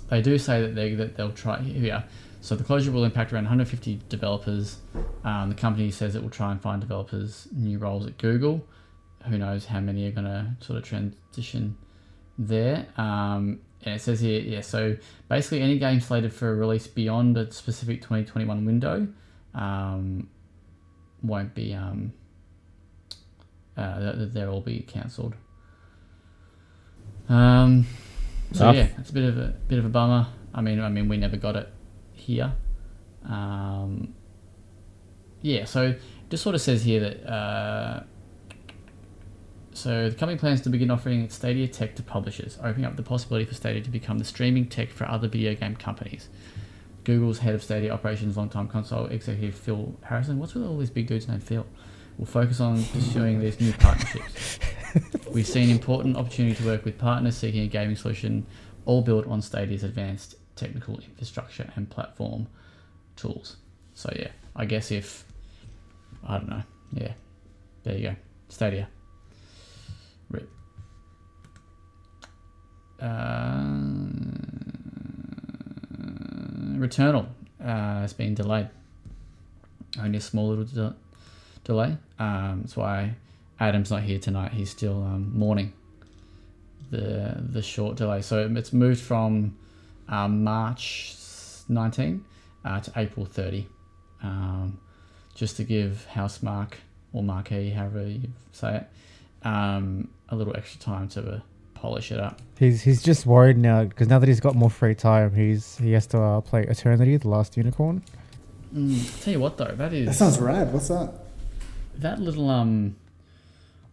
[0.10, 1.60] they do say that they that they'll try.
[1.62, 2.04] Here.
[2.42, 4.78] So the closure will impact around 150 developers.
[5.24, 8.68] Um, the company says it will try and find developers new roles at Google.
[9.30, 11.78] Who knows how many are going to sort of transition
[12.38, 12.86] there?
[12.98, 14.62] Um, and it says here, yeah.
[14.62, 14.96] So
[15.30, 19.08] basically, any game slated for a release beyond a specific 2021 window
[19.54, 20.30] um,
[21.22, 21.74] won't be.
[21.74, 22.14] Um,
[23.76, 25.36] uh, they- they'll all be cancelled.
[27.30, 27.86] Um,
[28.52, 28.76] so Tough.
[28.76, 30.28] yeah, it's a bit of a bit of a bummer.
[30.54, 31.70] I mean, I mean, we never got it
[32.12, 32.54] here.
[33.26, 34.14] Um,
[35.42, 37.26] yeah, so it just sort of says here that.
[37.30, 38.04] Uh,
[39.74, 43.46] so the company plans to begin offering Stadia tech to publishers, opening up the possibility
[43.46, 46.30] for Stadia to become the streaming tech for other video game companies.
[47.04, 50.40] Google's head of Stadia operations, longtime console executive Phil Harrison.
[50.40, 51.66] What's with all these big dudes named Phil?
[52.18, 54.60] Will focus on pursuing these new partnerships.
[55.32, 58.46] We've seen important opportunity to work with partners seeking a gaming solution,
[58.86, 62.48] all built on Stadia's advanced technical infrastructure and platform
[63.16, 63.58] tools.
[63.96, 65.26] So yeah, I guess if
[66.26, 66.64] I don't know,
[66.94, 67.14] yeah,
[67.84, 68.16] there you go,
[68.50, 68.88] Stadia.
[70.30, 70.50] Rip.
[72.93, 72.93] Uh,
[76.80, 77.28] Returnal
[77.62, 77.66] uh,
[78.02, 78.70] has been delayed.
[80.00, 80.96] Only a small little de-
[81.64, 81.98] delay.
[82.20, 83.16] Um, that's why
[83.60, 84.54] Adam's not here tonight.
[84.54, 85.74] He's still um, mourning
[86.92, 88.22] the the short delay.
[88.22, 89.58] So it's moved from
[90.08, 91.16] um, March
[91.68, 92.24] 19
[92.66, 93.68] uh, to April 30,
[94.22, 94.80] um,
[95.36, 96.76] just to give Housemarque
[97.12, 101.40] or Marquee, however you say it, um, a little extra time to uh,
[101.84, 102.42] polish it up.
[102.58, 105.92] He's he's just worried now because now that he's got more free time, he's he
[105.92, 108.02] has to uh, play Eternity, the Last Unicorn.
[108.74, 110.72] Mm, tell you what though, that is That sounds rad.
[110.74, 111.14] What's that?
[111.98, 112.96] that little um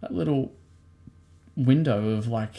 [0.00, 0.52] that little
[1.56, 2.54] window of like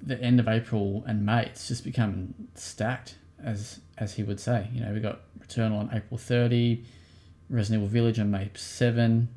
[0.00, 4.68] the end of April and May, it's just become stacked, as as he would say.
[4.72, 6.84] You know, we got Returnal on April thirty,
[7.48, 9.28] Resident Evil Village on May seven,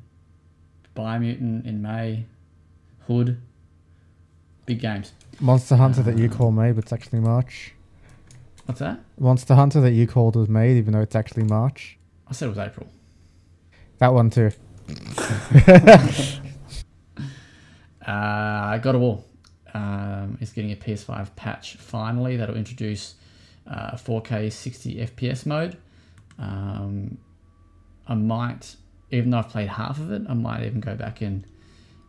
[0.94, 2.26] Biomutant in May,
[3.08, 3.40] Hood.
[4.66, 5.12] Big games.
[5.40, 7.72] Monster Hunter that you call May, but it's actually March.
[8.66, 9.00] What's that?
[9.18, 11.98] Monster Hunter that you called was May, even though it's actually March.
[12.28, 12.86] I said it was April.
[13.98, 14.50] That one too.
[18.06, 19.24] Uh, God of War
[19.72, 23.14] um, is getting a PS5 patch finally that'll introduce
[23.66, 25.78] uh, 4K 60 FPS mode.
[26.38, 27.16] Um,
[28.06, 28.76] I might,
[29.10, 31.46] even though I've played half of it, I might even go back and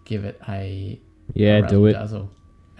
[0.03, 0.99] give it a
[1.34, 1.93] Yeah, a do it.
[1.93, 2.30] dazzle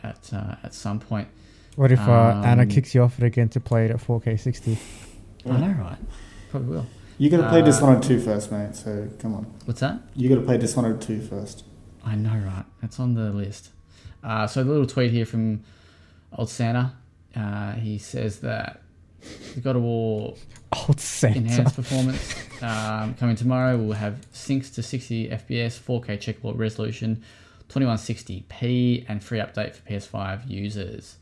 [0.10, 1.28] at uh, at some point.
[1.76, 4.40] What if uh, Anna Um, kicks you off it again to play it at 4K
[4.40, 4.78] 60?
[5.46, 5.98] I know, right?
[6.52, 6.86] Probably will.
[7.18, 8.76] You got to play Uh, Dishonored 2 first, mate.
[8.76, 9.46] So come on.
[9.66, 10.00] What's that?
[10.16, 11.64] You got to play Dishonored 2 first.
[12.06, 12.64] I know, right?
[12.82, 13.70] That's on the list.
[14.24, 15.64] Uh, so the little tweet here from
[16.38, 16.94] old Santa.
[17.36, 18.82] Uh, he says that
[19.56, 20.36] the God of War
[20.88, 21.38] Old Santa.
[21.40, 23.78] enhanced performance um, coming tomorrow.
[23.78, 27.22] We'll have syncs to 60 FPS, 4K checkerboard resolution,
[27.70, 31.18] 2160p, and free update for PS5 users.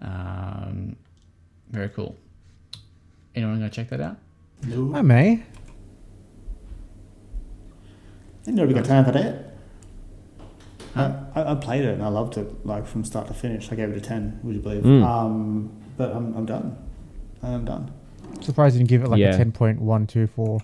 [0.00, 0.96] Um,
[1.70, 2.16] very cool.
[3.34, 4.16] Anyone going to check that out?
[4.66, 4.92] No.
[4.94, 5.42] I may.
[8.46, 9.54] Ain't nobody got time for that.
[10.94, 11.12] Huh?
[11.34, 13.70] I, I, I played it and I loved it, like from start to finish.
[13.70, 14.82] I gave it a 10, would you believe?
[14.82, 15.04] Mm.
[15.04, 16.76] Um, but I'm, I'm done.
[17.42, 17.92] I'm done.
[18.40, 19.36] Surprised you didn't give it like Yeah.
[19.36, 20.62] a 10.124.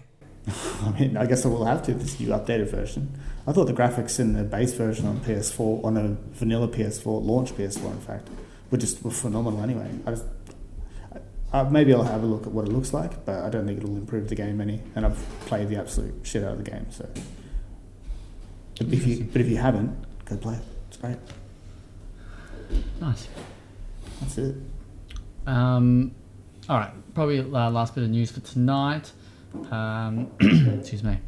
[0.84, 3.18] I mean, I guess I will have to this new updated version.
[3.46, 7.52] I thought the graphics in the base version on PS4, on a vanilla PS4, launch
[7.52, 8.28] PS4, in fact,
[8.70, 9.88] were just were phenomenal anyway.
[10.04, 10.24] I just,
[11.52, 13.78] I, maybe I'll have a look at what it looks like, but I don't think
[13.78, 14.80] it'll improve the game any.
[14.96, 17.08] And I've played the absolute shit out of the game, so.
[18.78, 20.62] But if you, but if you haven't, go play it.
[20.88, 21.16] It's great.
[23.00, 23.28] Nice.
[24.20, 24.56] That's it.
[25.46, 26.14] Um,
[26.68, 29.12] all right, probably uh, last bit of news for tonight.
[29.70, 31.18] Um, excuse me.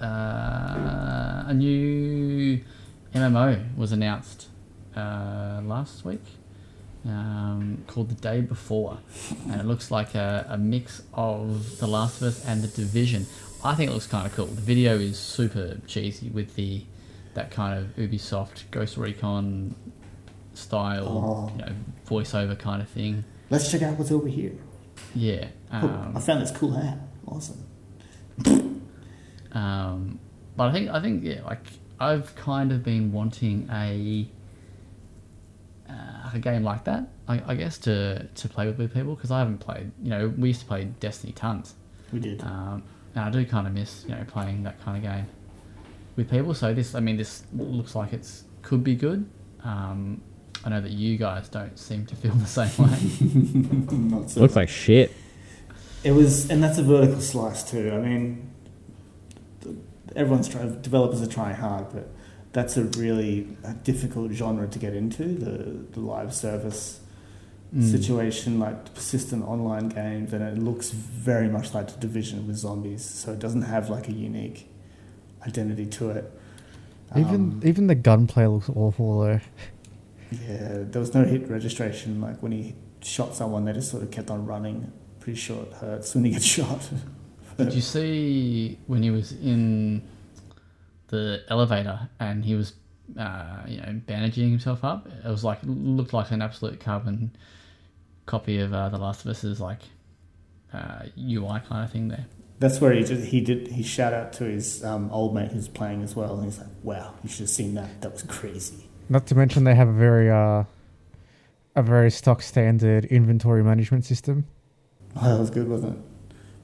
[0.00, 2.60] Uh, a new
[3.14, 4.48] MMO was announced
[4.96, 6.22] uh, last week
[7.06, 8.98] um, called The Day Before,
[9.50, 13.26] and it looks like a, a mix of The Last of Us and The Division.
[13.62, 14.46] I think it looks kind of cool.
[14.46, 16.84] The video is super cheesy with the
[17.34, 19.74] that kind of Ubisoft Ghost Recon
[20.54, 21.52] style, Oh.
[21.56, 21.72] you know,
[22.08, 23.24] voiceover kind of thing.
[23.50, 24.52] Let's check out what's over here.
[25.14, 25.48] Yeah.
[25.72, 26.98] Oh, Um, I found this cool hat.
[27.26, 27.64] Awesome.
[29.52, 30.18] Um,
[30.56, 31.60] but I think I think yeah, like
[31.98, 34.26] I've kind of been wanting a
[35.88, 37.08] uh, a game like that.
[37.28, 39.90] I, I guess to to play with, with people because I haven't played.
[40.02, 41.74] You know, we used to play Destiny tons,
[42.12, 42.42] We did.
[42.42, 42.82] um,
[43.14, 45.26] and I do kind of miss you know playing that kind of game
[46.16, 46.54] with people.
[46.54, 49.28] So this, I mean, this looks like it's could be good.
[49.64, 50.20] Um,
[50.64, 53.96] I know that you guys don't seem to feel the same way.
[54.16, 55.12] Not so Looks like shit.
[56.04, 57.90] It was, and that's a vertical slice too.
[57.92, 58.49] I mean, th-
[60.16, 62.08] everyone's trying, developers are trying hard, but
[62.52, 63.46] that's a really
[63.84, 65.24] difficult genre to get into.
[65.24, 67.00] The the live service
[67.72, 67.88] Mm.
[67.88, 73.04] situation, like persistent online games, and it looks very much like the Division with zombies.
[73.04, 74.68] So it doesn't have like a unique
[75.46, 76.32] identity to it.
[77.16, 79.40] Even Um, even the gunplay looks awful though.
[80.32, 82.20] Yeah, there was no hit registration.
[82.20, 84.90] Like when he shot someone, they just sort of kept on running.
[85.20, 86.88] Pretty sure it hurts when he gets shot.
[87.64, 90.02] Did you see when he was in
[91.08, 92.74] the elevator and he was,
[93.18, 95.08] uh, you know, bandaging himself up?
[95.24, 97.36] It was like looked like an absolute carbon
[98.26, 99.80] copy of uh, The Last of Us's like
[100.72, 102.26] uh, UI kind of thing there.
[102.60, 105.68] That's where he just he did he shout out to his um, old mate who's
[105.68, 108.02] playing as well, and he's like, "Wow, you should have seen that.
[108.02, 110.64] That was crazy." Not to mention they have a very uh,
[111.74, 114.46] a very stock standard inventory management system.
[115.16, 116.09] Oh, that was good, wasn't it?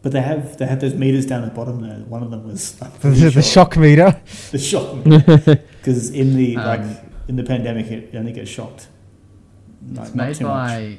[0.06, 1.96] But they have they had those meters down the bottom there.
[2.06, 4.22] One of them was The, pretty the shock meter.
[4.52, 8.86] the shock because in the Um, like in the pandemic it only gets shocked.
[9.92, 10.68] Like, it's not made too much.
[10.68, 10.98] by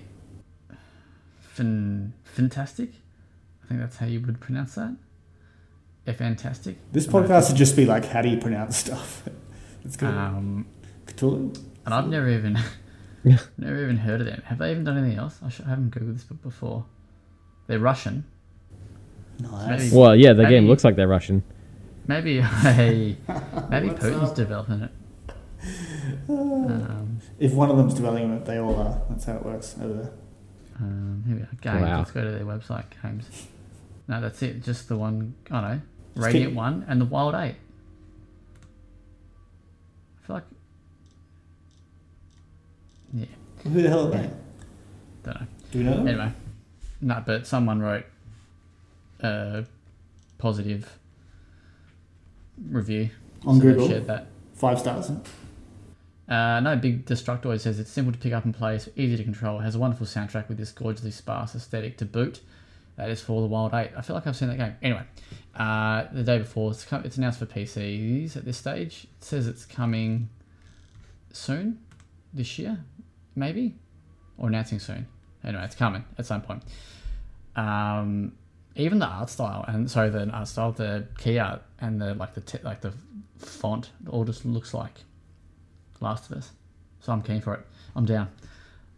[1.40, 2.90] Fin Fantastic.
[3.64, 4.94] I think that's how you would pronounce that.
[6.06, 6.76] Yeah, fantastic.
[6.92, 9.24] This podcast would just be like, how do you pronounce stuff?
[9.86, 10.10] it's good.
[10.14, 10.66] Um,
[11.06, 11.58] Cthulhu.
[11.86, 12.60] and I've never even,
[13.58, 14.42] never even heard of them.
[14.48, 15.40] Have they even done anything else?
[15.42, 16.84] I, should, I haven't googled this book before.
[17.68, 18.26] They're Russian.
[19.40, 19.80] Nice.
[19.84, 21.44] Maybe- Well, yeah, the game looks like they're Russian.
[22.08, 23.16] Maybe a,
[23.70, 24.36] maybe Putin's up?
[24.36, 24.92] developing it.
[26.30, 29.02] Um, If one of them's developing it, they all are.
[29.10, 30.12] That's how it works over there.
[30.80, 31.50] um, here we are.
[31.62, 31.82] Games.
[31.86, 31.98] Wow.
[32.00, 32.86] Let's go to their website.
[33.04, 33.48] Games.
[34.08, 34.64] No, that's it.
[34.64, 35.34] Just the one.
[35.52, 35.82] I know.
[36.16, 37.56] Just Radiant keep- One and the Wild Eight.
[40.24, 40.44] I feel like.
[43.14, 43.26] Yeah.
[43.64, 44.30] Who the hell are they?
[45.24, 45.48] Don't know.
[45.72, 46.08] Do we know them?
[46.08, 46.32] Anyway,
[47.02, 48.06] no, but someone wrote
[49.20, 49.66] a
[50.38, 51.00] positive
[52.70, 53.10] review
[53.46, 54.28] On so Google, Shared that.
[54.54, 55.12] five stars.
[56.28, 59.24] Uh, no, Big Destructoid says it's simple to pick up and play, it's easy to
[59.24, 62.42] control, has a wonderful soundtrack with this gorgeously sparse aesthetic to boot.
[62.98, 63.92] That is for the Wild Eight.
[63.96, 64.76] I feel like I've seen that game.
[64.82, 65.04] Anyway,
[65.56, 69.06] uh, the day before, it's, come, it's announced for PCs at this stage.
[69.20, 70.30] It says it's coming
[71.32, 71.80] soon,
[72.34, 72.80] this year,
[73.36, 73.76] maybe,
[74.38, 75.08] or announcing soon.
[75.44, 76.64] Anyway, it's coming at some point.
[77.56, 78.34] Um,
[78.78, 82.34] even the art style and sorry, the art style, the key art and the like
[82.34, 82.94] the te- like the
[83.38, 85.02] font, all just looks like
[86.00, 86.52] Last of Us.
[87.00, 87.62] So I'm keen for it.
[87.96, 88.30] I'm down.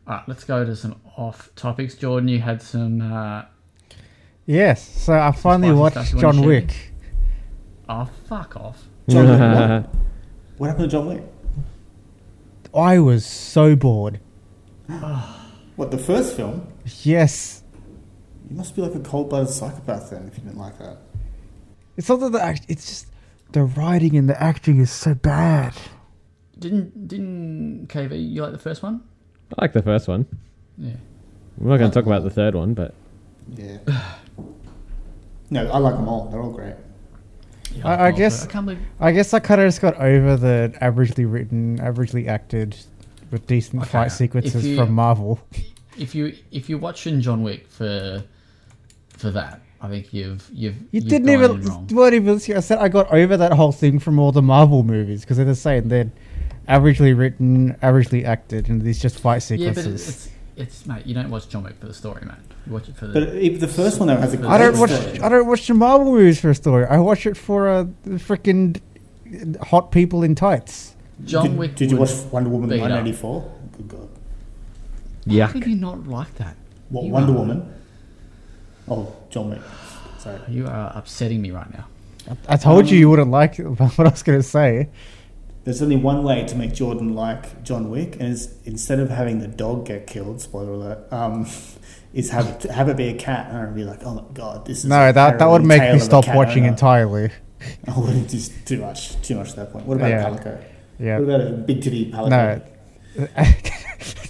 [0.07, 1.95] All right, let's go to some off topics.
[1.95, 3.01] Jordan, you had some.
[3.01, 3.43] Uh,
[4.45, 4.81] Yes.
[5.03, 6.47] So I finally watched stuff you wanna John share?
[6.47, 6.91] Wick.
[7.87, 8.83] oh, fuck off.
[9.07, 9.89] John Wick, what?
[10.57, 11.23] What happened to John Wick?
[12.73, 14.19] I was so bored.
[15.75, 16.67] What the first film?
[17.03, 17.58] Yes.
[18.49, 20.97] You must be like a cold-blooded psychopath then, if you didn't like that.
[21.97, 22.65] It's not that the act.
[22.67, 23.07] It's just
[23.51, 25.73] the writing and the acting is so bad.
[26.57, 29.01] Didn't didn't KV you like the first one?
[29.57, 30.25] I like the first one.
[30.77, 30.91] Yeah.
[31.57, 32.93] We're not going to talk about the third one, but
[33.55, 33.77] Yeah.
[35.49, 36.27] no, I like them all.
[36.29, 36.75] They're all great.
[37.73, 38.79] Yeah, I- I guess- I can't believe.
[38.99, 42.75] I guess I kind of just got over the averagely written, averagely acted,
[43.31, 45.39] with decent Okay, fight sequences you- from Marvel.
[45.97, 48.23] If you if you're watching John Wick for
[49.19, 51.51] for that, I think you've you've You you've didn't even.
[51.51, 51.87] in wrong.
[51.91, 52.57] Weren't even listening.
[52.57, 55.45] I said I got over that whole thing from all the Marvel movies because they're
[55.45, 55.89] the same.
[55.89, 56.11] They're
[56.67, 59.85] averagely written, averagely acted, and these just fight sequences.
[59.85, 60.31] Yeah, but sequences.
[60.57, 61.05] it's, it's mate.
[61.05, 62.35] You don't watch John Wick for the story, mate.
[62.67, 63.13] You watch it for the.
[63.25, 64.91] But even the first one though has a great I don't watch.
[64.91, 65.19] story.
[65.21, 66.85] I don't watch the Marvel movies for a story.
[66.85, 68.79] I watch it for uh, the freaking
[69.61, 70.95] hot people in tights.
[71.25, 71.75] John did, Wick.
[71.75, 73.51] Did you watch Wonder Woman beat 1984?
[73.77, 74.09] Good God.
[75.25, 75.47] yeah.
[75.47, 76.55] How could you not like that?
[76.89, 77.73] What You Wonder are- Woman?
[78.89, 79.61] Oh, John Wick.
[80.19, 80.39] Sorry.
[80.49, 81.85] You are upsetting me right now.
[82.47, 84.89] I, I told you Um, you wouldn't like what I was going to say.
[85.65, 89.39] There's only one way to make Jordan like John Wick, and it's instead of having
[89.39, 91.47] the dog get killed, spoiler alert, um,
[92.13, 94.65] is have it, have it be a cat, and I'd be like, oh my god,
[94.65, 97.29] this is No, a that that would make me stop watching owner." entirely.
[97.87, 99.85] I wouldn't just too much, too much at that point.
[99.85, 100.23] What about Yeah.
[100.29, 100.63] Palico?
[100.97, 101.19] Yeah.
[101.19, 102.29] What about a big titty Palico?
[102.29, 102.61] No.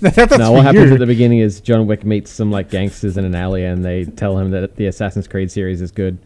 [0.02, 2.70] That- that's no, for what happens at the beginning is John Wick meets some like
[2.70, 6.18] gangsters in an alley, and they tell him that the Assassin's Creed series is good.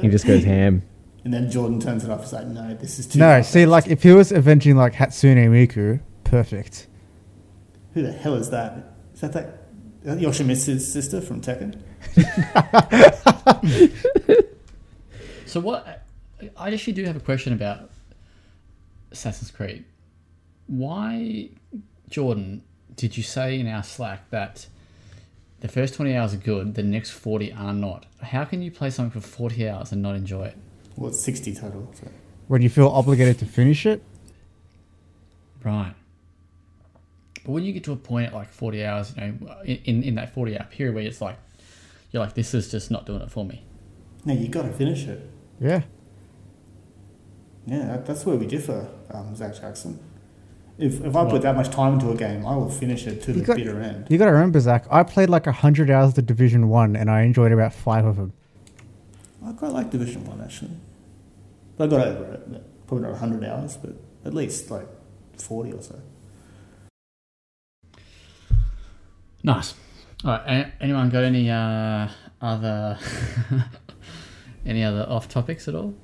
[0.00, 0.82] he just goes ham.
[1.24, 2.20] And then Jordan turns it off.
[2.22, 3.18] He's like, no, this is too.
[3.18, 6.86] No, far-fetched." see, like if he was avenging like Hatsune Miku, perfect.
[7.92, 8.94] who the hell is that?
[9.12, 9.64] Is that that,
[10.02, 11.78] is that Yoshimitsu's sister from Tekken?
[15.46, 16.04] So what?
[16.56, 17.90] I actually do have a question about
[19.10, 19.84] Assassin's Creed.
[20.68, 21.50] Why,
[22.08, 22.62] Jordan,
[22.94, 24.66] did you say in our Slack that
[25.60, 28.06] the first twenty hours are good, the next forty are not?
[28.22, 30.56] How can you play something for forty hours and not enjoy it?
[30.96, 31.90] Well, it's sixty total.
[31.94, 32.08] So.
[32.46, 34.02] When you feel obligated to finish it,
[35.64, 35.94] Right.
[37.44, 40.14] But when you get to a point at like 40 hours, you know, in, in
[40.16, 41.36] that 40 hour period where it's like,
[42.10, 43.64] you're like, this is just not doing it for me.
[44.24, 45.28] No, you got to finish it.
[45.60, 45.82] yeah.
[47.66, 49.98] Yeah, that, that's where we differ, um, Zach Jackson.
[50.78, 53.32] If if I put that much time into a game, I will finish it to
[53.32, 54.06] You the got- bitter end.
[54.08, 54.86] You got to remember, Zach.
[54.90, 58.32] I played like hundred hours of Division One, and I enjoyed about five of them.
[59.44, 60.70] I quite like Division One actually.
[61.76, 62.86] But I got over it.
[62.86, 64.86] Probably not hundred hours, but at least like
[65.36, 66.00] forty or so.
[69.42, 69.74] Nice.
[70.24, 70.72] All right.
[70.80, 72.08] Anyone got any uh,
[72.40, 72.98] other
[74.66, 75.94] any other off topics at all?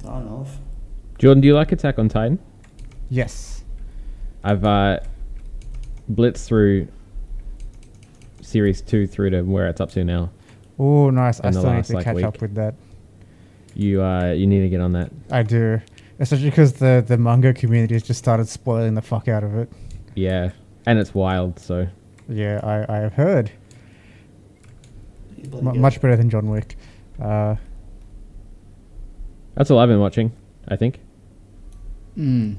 [0.00, 0.46] I don't know.
[1.18, 2.38] Jordan, do you like Attack on Titan?
[3.08, 3.64] Yes.
[4.44, 5.00] I've uh,
[6.12, 6.88] blitzed through
[8.42, 10.30] series two through to where it's up to now.
[10.78, 11.40] Oh, nice.
[11.40, 12.24] I In the still need to like, catch week.
[12.24, 12.74] up with that.
[13.74, 15.10] You uh, you need to get on that.
[15.30, 15.80] I do,
[16.18, 19.70] especially because the the manga community has just started spoiling the fuck out of it.
[20.14, 20.52] Yeah,
[20.86, 21.58] and it's wild.
[21.58, 21.86] So
[22.28, 23.50] Yeah, I I have heard
[25.52, 26.76] M- much better than John Wick.
[27.20, 27.56] Uh,
[29.54, 30.32] that's all I've been watching.
[30.68, 31.00] I think.
[32.16, 32.56] Mm.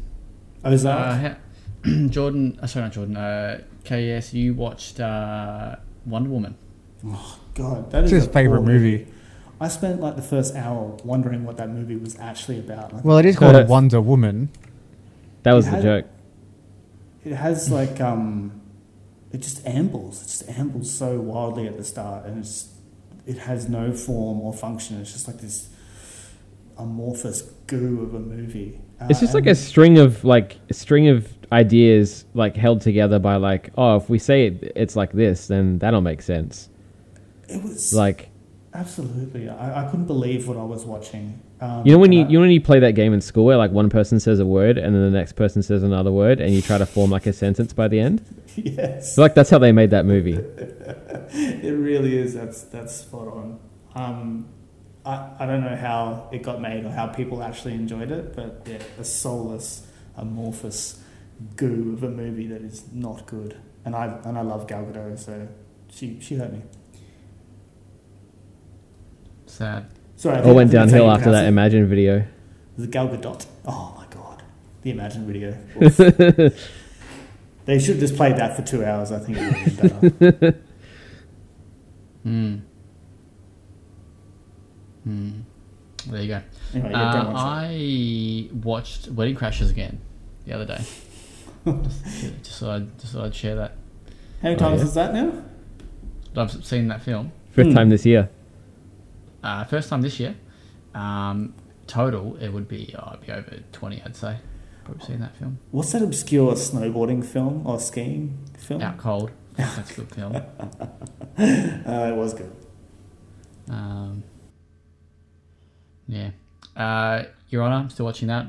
[0.73, 0.99] Ozark.
[0.99, 1.37] Uh, ha-
[2.09, 3.17] Jordan, uh, sorry, not Jordan.
[3.17, 6.55] Uh, KS, you watched uh, Wonder Woman.
[7.05, 9.07] Oh God, that it's is his a favorite poor movie.
[9.59, 12.93] I spent like the first hour wondering what that movie was actually about.
[12.93, 14.49] Like, Well, it is called Wonder Woman.
[15.43, 16.05] That was It the had- joke.
[17.25, 18.61] it has like um,
[19.31, 20.21] it just ambles.
[20.21, 22.69] It just ambles so wildly at the start, and it's
[23.25, 24.99] it has no form or function.
[25.01, 25.69] It's just like this
[26.79, 28.79] amorphous goo of a movie.
[29.01, 33.19] Uh, It's just like a string of like a string of ideas like held together
[33.19, 36.69] by like oh if we say it, it's like this then that'll make sense.
[37.47, 38.29] It was Like
[38.73, 39.49] absolutely.
[39.49, 41.41] I, I couldn't believe what I was watching.
[41.59, 43.45] Um, you know when you I- you know when you play that game in school
[43.45, 46.39] where like one person says a word and then the next person says another word
[46.41, 48.23] and you try to form like a sentence by the end.
[48.55, 50.33] yes, So like that's how they made that movie.
[51.31, 52.33] it really is.
[52.33, 53.59] That's that's spot on.
[53.95, 54.49] Um,
[55.07, 58.63] I, I don't know how it got made or how people actually enjoyed it, but
[58.65, 59.87] yeah, a soulless,
[60.17, 60.99] amorphous
[61.55, 63.57] goo of a movie that is not good.
[63.85, 65.47] And I and I love Gal Gadot, so
[65.89, 66.61] she she hurt me.
[69.45, 69.85] Sad.
[70.17, 72.25] Sorry, I All went I think that's how downhill after that pronounce Imagine video.
[72.77, 73.45] The Gal Gadot.
[73.65, 74.43] Oh my god,
[74.81, 76.51] the Imagine video.
[77.67, 79.11] They should have just played that for two hours.
[79.11, 80.59] I think it would have been better.
[82.23, 82.57] Hmm.
[85.07, 86.11] Hmm.
[86.11, 86.41] There you go.
[86.73, 89.99] Anyway, yeah, Uh, I watched Wedding Crashers again
[90.45, 90.81] the other day.
[91.65, 92.05] just,
[92.43, 93.71] just, thought I'd, just thought I'd share that.
[94.41, 94.87] How many Oh, times yeah?
[94.87, 95.43] is that now?
[96.35, 97.31] I've seen that film.
[97.51, 97.73] Fifth Hmm.
[97.73, 98.29] time this year.
[99.43, 100.35] Uh, first time this year.
[100.93, 101.53] Um,
[101.87, 104.37] total, it would be, oh, it'd be over 20, I'd say.
[104.83, 105.57] Probably seen that film.
[105.71, 108.81] What's that obscure snowboarding film or skiing film?
[108.81, 109.31] Out Cold.
[109.57, 110.35] That's a good film.
[111.39, 112.51] Uh, it was good.
[113.69, 114.23] Um,
[116.07, 116.31] yeah.
[116.75, 118.47] Uh, Your Honor, I'm still watching that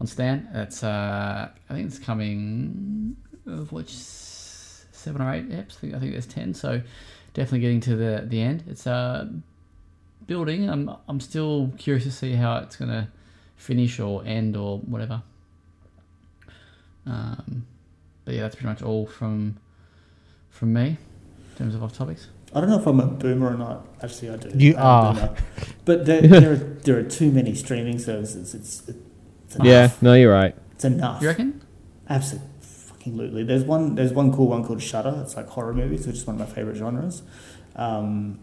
[0.00, 0.48] on Stan.
[0.52, 3.16] That's uh, I think it's coming.
[3.46, 5.76] Of which s- seven or eight eps?
[5.76, 6.52] I think, I think there's ten.
[6.54, 6.82] So
[7.34, 8.64] definitely getting to the the end.
[8.68, 9.28] It's uh,
[10.26, 10.68] building.
[10.68, 13.10] I'm I'm still curious to see how it's gonna
[13.56, 15.22] finish or end or whatever.
[17.06, 17.66] Um,
[18.24, 19.56] but yeah, that's pretty much all from
[20.50, 22.28] from me in terms of off topics.
[22.54, 23.86] I don't know if I'm a boomer or not.
[24.02, 24.50] Actually, I do.
[24.54, 25.34] You I'm are.
[25.84, 28.54] But there, there, are, there are too many streaming services.
[28.54, 29.66] It's, it's enough.
[29.66, 30.54] Yeah, no, you're right.
[30.72, 31.22] It's enough.
[31.22, 31.62] You reckon?
[32.08, 32.48] Absolutely.
[32.60, 33.46] Fucking lootly.
[33.46, 33.94] There's one.
[33.94, 35.20] There's one cool one called Shudder.
[35.22, 37.22] It's like horror movies, which is one of my favorite genres.
[37.76, 38.40] Um,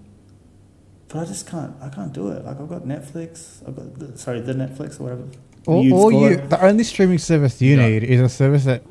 [1.09, 1.75] but I just can't.
[1.81, 2.45] I can't do it.
[2.45, 3.67] Like I've got Netflix.
[3.67, 5.25] I've got the, sorry, the Netflix or whatever.
[5.67, 6.49] All, you'd all call you, it.
[6.49, 7.87] the only streaming service you Yeah.
[7.89, 8.83] need is a service that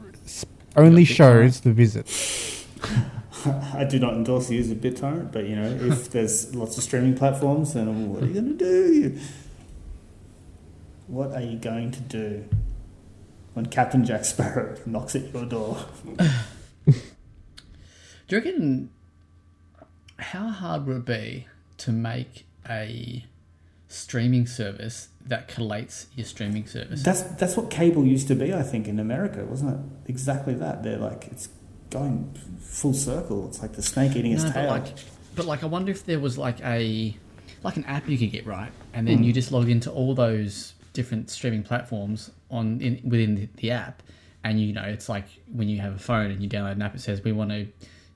[0.77, 1.17] only got BitTorrent.
[1.17, 2.07] shows the visit.
[3.75, 6.85] I do not endorse the use of BitTorrent, but you know, if there's lots of
[6.85, 9.19] streaming platforms, then what are you going to do?
[11.07, 12.45] What are you going to do
[13.55, 15.79] when Captain Jack Sparrow knocks at your door?
[16.87, 16.95] Do
[18.29, 18.91] you reckon
[20.19, 21.47] how hard would it be
[21.79, 23.25] to make a
[23.89, 27.03] streaming service that collates your streaming service?
[27.03, 30.11] That's that's what cable used to be, I think, in America, wasn't it?
[30.11, 30.83] Exactly that.
[30.83, 31.49] They're like it's
[31.91, 33.47] going full circle.
[33.49, 34.69] It's like the snake eating its No, but tail.
[34.71, 34.87] like,
[35.35, 37.17] but like, I wonder if there was like a
[37.63, 39.25] like an app you could get right, and then Hmm.
[39.25, 44.03] you just log into all those different streaming platforms on in, within the, the app,
[44.45, 46.95] and you know it's like when you have a phone and you download an app,
[46.95, 47.67] it says we want to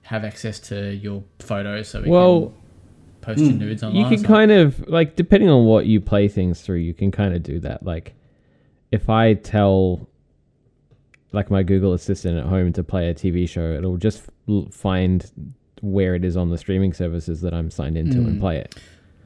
[0.03, 2.55] have access to your photos, so we Well, can
[3.23, 4.11] post your nudes online.
[4.11, 7.35] you can kind of like depending on what you play things through you can kind
[7.35, 8.15] of do that like
[8.91, 10.09] if i tell
[11.33, 14.23] like my google assistant at home to play a tv show it'll just
[14.71, 15.31] find
[15.81, 18.41] where it is on the streaming services that i'm signed into and Mm.
[18.41, 18.75] play it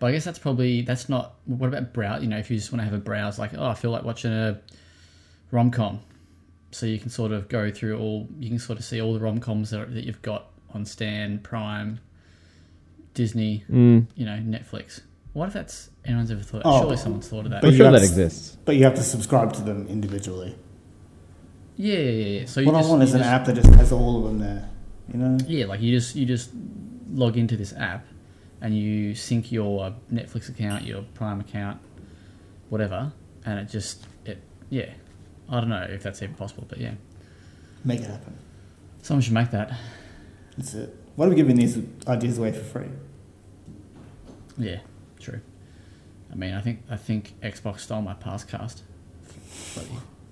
[0.00, 1.36] But I guess that's probably that's not.
[1.46, 2.20] What about browse?
[2.22, 4.02] You know, if you just want to have a browse, like oh, I feel like
[4.04, 4.60] watching a
[5.50, 6.00] rom com,
[6.72, 8.28] so you can sort of go through all.
[8.38, 11.38] You can sort of see all the rom coms that, that you've got on Stan,
[11.38, 12.00] Prime,
[13.14, 15.00] Disney, Mm, you know, Netflix.
[15.32, 16.62] What if that's anyone's ever thought?
[16.64, 17.62] Oh, surely someone's thought of that.
[17.62, 18.58] but I'm sure that exists.
[18.64, 20.54] But you have to subscribe to them individually.
[21.76, 22.46] Yeah, yeah, yeah.
[22.46, 24.24] So you What just, I want is an just- app that just has all of
[24.24, 24.68] them there.
[25.12, 25.38] You know?
[25.46, 26.50] Yeah, like you just you just
[27.12, 28.06] log into this app,
[28.60, 31.80] and you sync your uh, Netflix account, your Prime account,
[32.70, 33.12] whatever,
[33.44, 34.40] and it just it
[34.70, 34.90] yeah.
[35.48, 36.94] I don't know if that's even possible, but yeah,
[37.84, 38.38] Make it happen.
[39.02, 39.74] someone should make that.
[40.56, 40.96] That's it.
[41.16, 41.78] What are we giving these
[42.08, 42.86] ideas away for free?
[44.56, 44.78] Yeah,
[45.20, 45.40] true.
[46.32, 48.82] I mean, I think I think Xbox stole my past cast.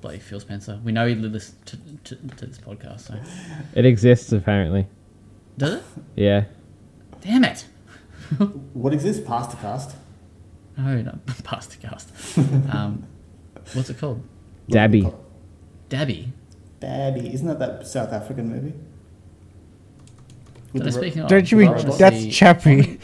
[0.03, 0.81] Bloody, bloody Phil Spencer.
[0.85, 1.77] We know he listens to,
[2.17, 3.15] to, to this podcast, so
[3.75, 4.87] It exists apparently.
[5.57, 5.83] does it?
[6.17, 6.45] Yeah.
[7.21, 7.65] Damn it!
[8.75, 9.23] What exists?
[9.27, 9.95] Pasta cast.
[10.79, 12.11] Oh, no, not past cast.
[12.73, 13.05] Um,
[13.75, 14.23] what's it called?
[14.69, 15.07] Dabby.
[15.89, 16.33] Dabby.
[16.81, 17.33] Dabby.
[17.35, 18.73] Isn't that that South African movie?
[20.73, 22.99] Did I the speak of- Don't you mean wanna that's see- Chappie?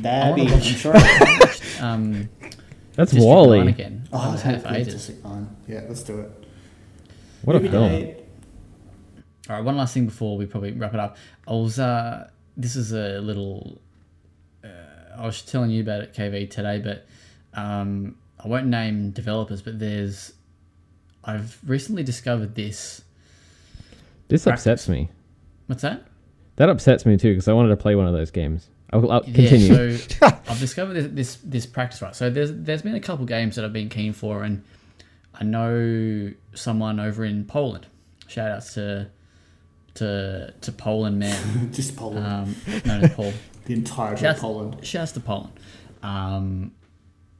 [0.00, 0.06] Dabby.
[0.06, 1.84] I wanna I'm watch- sure.
[1.84, 2.28] um,
[2.94, 3.58] That's District Wally.
[3.60, 4.08] 9 again.
[4.12, 4.94] I Oh, haven't seen it Happy ages.
[4.94, 5.56] District Nine.
[5.68, 6.44] Yeah, let's do it.
[7.42, 8.14] What a Movie film.
[9.48, 11.16] All right, one last thing before we probably wrap it up.
[11.48, 13.80] I was uh, this is a little.
[14.62, 14.68] Uh,
[15.16, 17.06] I was telling you about it, KV, today, but
[17.58, 19.62] um, I won't name developers.
[19.62, 20.32] But there's,
[21.24, 23.02] I've recently discovered this.
[24.28, 24.62] This Practice.
[24.66, 25.08] upsets me.
[25.66, 26.04] What's that?
[26.56, 28.68] That upsets me too because I wanted to play one of those games.
[28.92, 29.82] I'll, I'll continue.
[29.92, 32.14] Yeah, so I've discovered this, this this practice right.
[32.14, 34.64] So there's there's been a couple games that I've been keen for, and
[35.34, 37.86] I know someone over in Poland.
[38.26, 39.08] Shout outs to
[39.94, 42.26] to to Poland man, Just Poland.
[42.26, 43.32] um, known as Paul.
[43.66, 44.86] the entirety of Shouts, Poland.
[44.86, 45.52] shouts to Poland.
[46.02, 46.72] Um,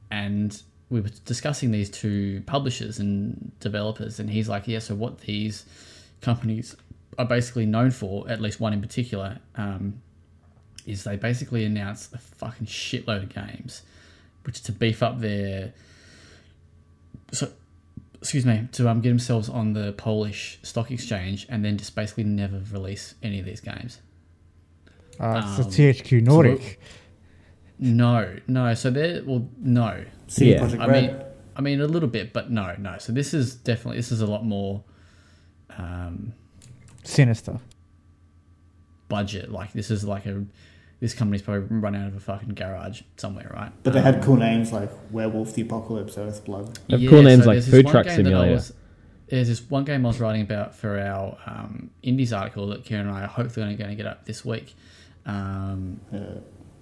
[0.09, 5.21] and we were discussing these two publishers and developers, and he's like, "Yeah, so what
[5.21, 5.65] these
[6.21, 6.75] companies
[7.17, 10.01] are basically known for, at least one in particular, um,
[10.85, 13.83] is they basically announce a fucking shitload of games,
[14.43, 15.73] which to beef up their
[17.31, 17.51] so
[18.19, 22.23] excuse me to um, get themselves on the Polish stock exchange, and then just basically
[22.23, 23.99] never release any of these games."
[25.19, 26.79] Uh, it's Um, the THQ Nordic.
[27.79, 28.73] No, no.
[28.73, 30.05] So they're well, no.
[30.27, 30.63] CD Yeah.
[30.79, 31.15] I mean,
[31.55, 32.97] I mean a little bit, but no, no.
[32.99, 34.83] So this is definitely this is a lot more
[35.77, 36.33] um,
[37.03, 37.59] Sinister.
[39.09, 39.51] budget.
[39.51, 40.45] Like this is like a
[41.01, 43.71] this company's probably run out of a fucking garage somewhere, right?
[43.83, 46.77] but they Um, had cool names like Werewolf the Apocalypse, Earthblood.
[46.87, 48.53] They have cool names like Food one Truck game Simulator.
[48.53, 48.73] was-
[49.27, 53.07] there's this one game I was writing about for our um, Indies article that Kieran
[53.07, 54.75] and I are hopefully going to get up this week.
[55.25, 56.39] Um, Uh,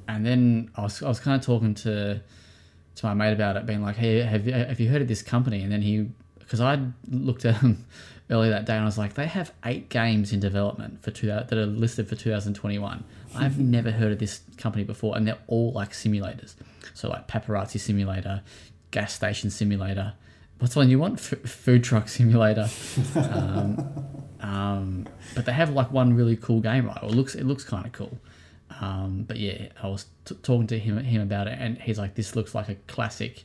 [0.08, 2.20] and then I was, I was kind of talking to
[2.96, 5.22] to my mate about it, being like, "Hey, have you, have you heard of this
[5.22, 6.10] company?" And then he,
[6.40, 6.80] because I
[7.10, 7.86] looked at him
[8.30, 11.28] earlier that day, and I was like, "They have eight games in development for two
[11.28, 13.04] that are listed for 2021.
[13.36, 16.56] I've never heard of this company before, and they're all like simulators.
[16.94, 18.42] So like paparazzi simulator,
[18.92, 20.14] gas station simulator.
[20.60, 21.20] What's the one you want?
[21.20, 22.68] F- food truck simulator.
[23.16, 24.06] um,
[24.42, 27.02] um, but they have like one really cool game, right?
[27.02, 28.18] Well, it looks it looks kind of cool.
[28.82, 32.16] Um, but yeah, I was t- talking to him him about it, and he's like,
[32.16, 33.44] "This looks like a classic."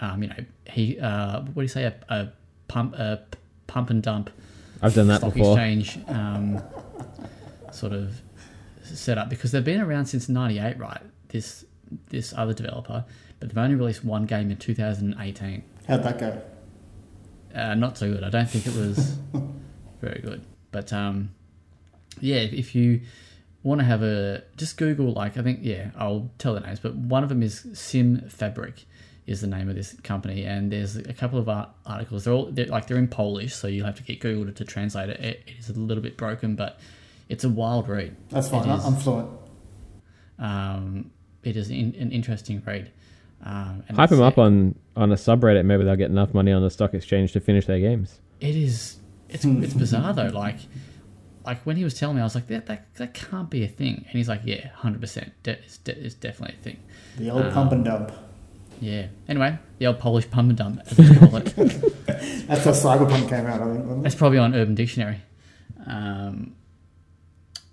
[0.00, 1.84] Um, you know, he uh, what do you say?
[1.84, 2.32] A, a
[2.68, 4.30] pump a p- pump and dump
[4.82, 5.52] I've done that stock before.
[5.52, 6.62] exchange um,
[7.72, 8.20] sort of
[8.86, 11.00] setup because they've been around since '98, right?
[11.28, 11.64] This
[12.08, 13.04] this other developer,
[13.38, 15.62] but they've only released one game in 2018.
[15.86, 16.42] how'd that go?
[17.54, 18.24] Uh, not so good.
[18.24, 19.16] I don't think it was
[20.00, 20.44] very good.
[20.72, 21.30] But um,
[22.20, 23.00] yeah, if, if you
[23.62, 26.94] want to have a just Google like I think yeah I'll tell the names, but
[26.94, 28.84] one of them is Sim Fabric
[29.26, 32.24] is the name of this company, and there's a couple of art- articles.
[32.24, 34.64] They're all they're, like they're in Polish, so you have to get Google to, to
[34.64, 35.20] translate it.
[35.20, 35.42] it.
[35.46, 36.78] It is a little bit broken, but
[37.28, 38.16] it's a wild read.
[38.30, 38.68] That's fine.
[38.68, 38.84] I- is.
[38.84, 39.30] I'm fluent.
[40.38, 41.10] Um,
[41.42, 42.90] it is in, an interesting read.
[43.44, 45.64] Um, and Hype it's- them up on on a subreddit.
[45.64, 48.20] Maybe they'll get enough money on the stock exchange to finish their games.
[48.40, 48.98] It is.
[49.28, 50.28] It's it's bizarre though.
[50.28, 50.56] Like,
[51.44, 53.68] like when he was telling me, I was like, that that, that can't be a
[53.68, 53.96] thing.
[53.96, 55.32] And he's like, yeah, hundred percent.
[55.44, 56.76] It's, de- it's definitely a thing.
[57.18, 58.12] The old Um, pump and dump.
[58.80, 59.06] Yeah.
[59.28, 61.54] Anyway, the old Polish pump and dump, as we call it.
[62.46, 63.84] That's how Cyberpunk came out, I think.
[63.84, 64.06] wasn't it?
[64.06, 65.20] It's probably on Urban Dictionary,
[65.86, 66.54] um,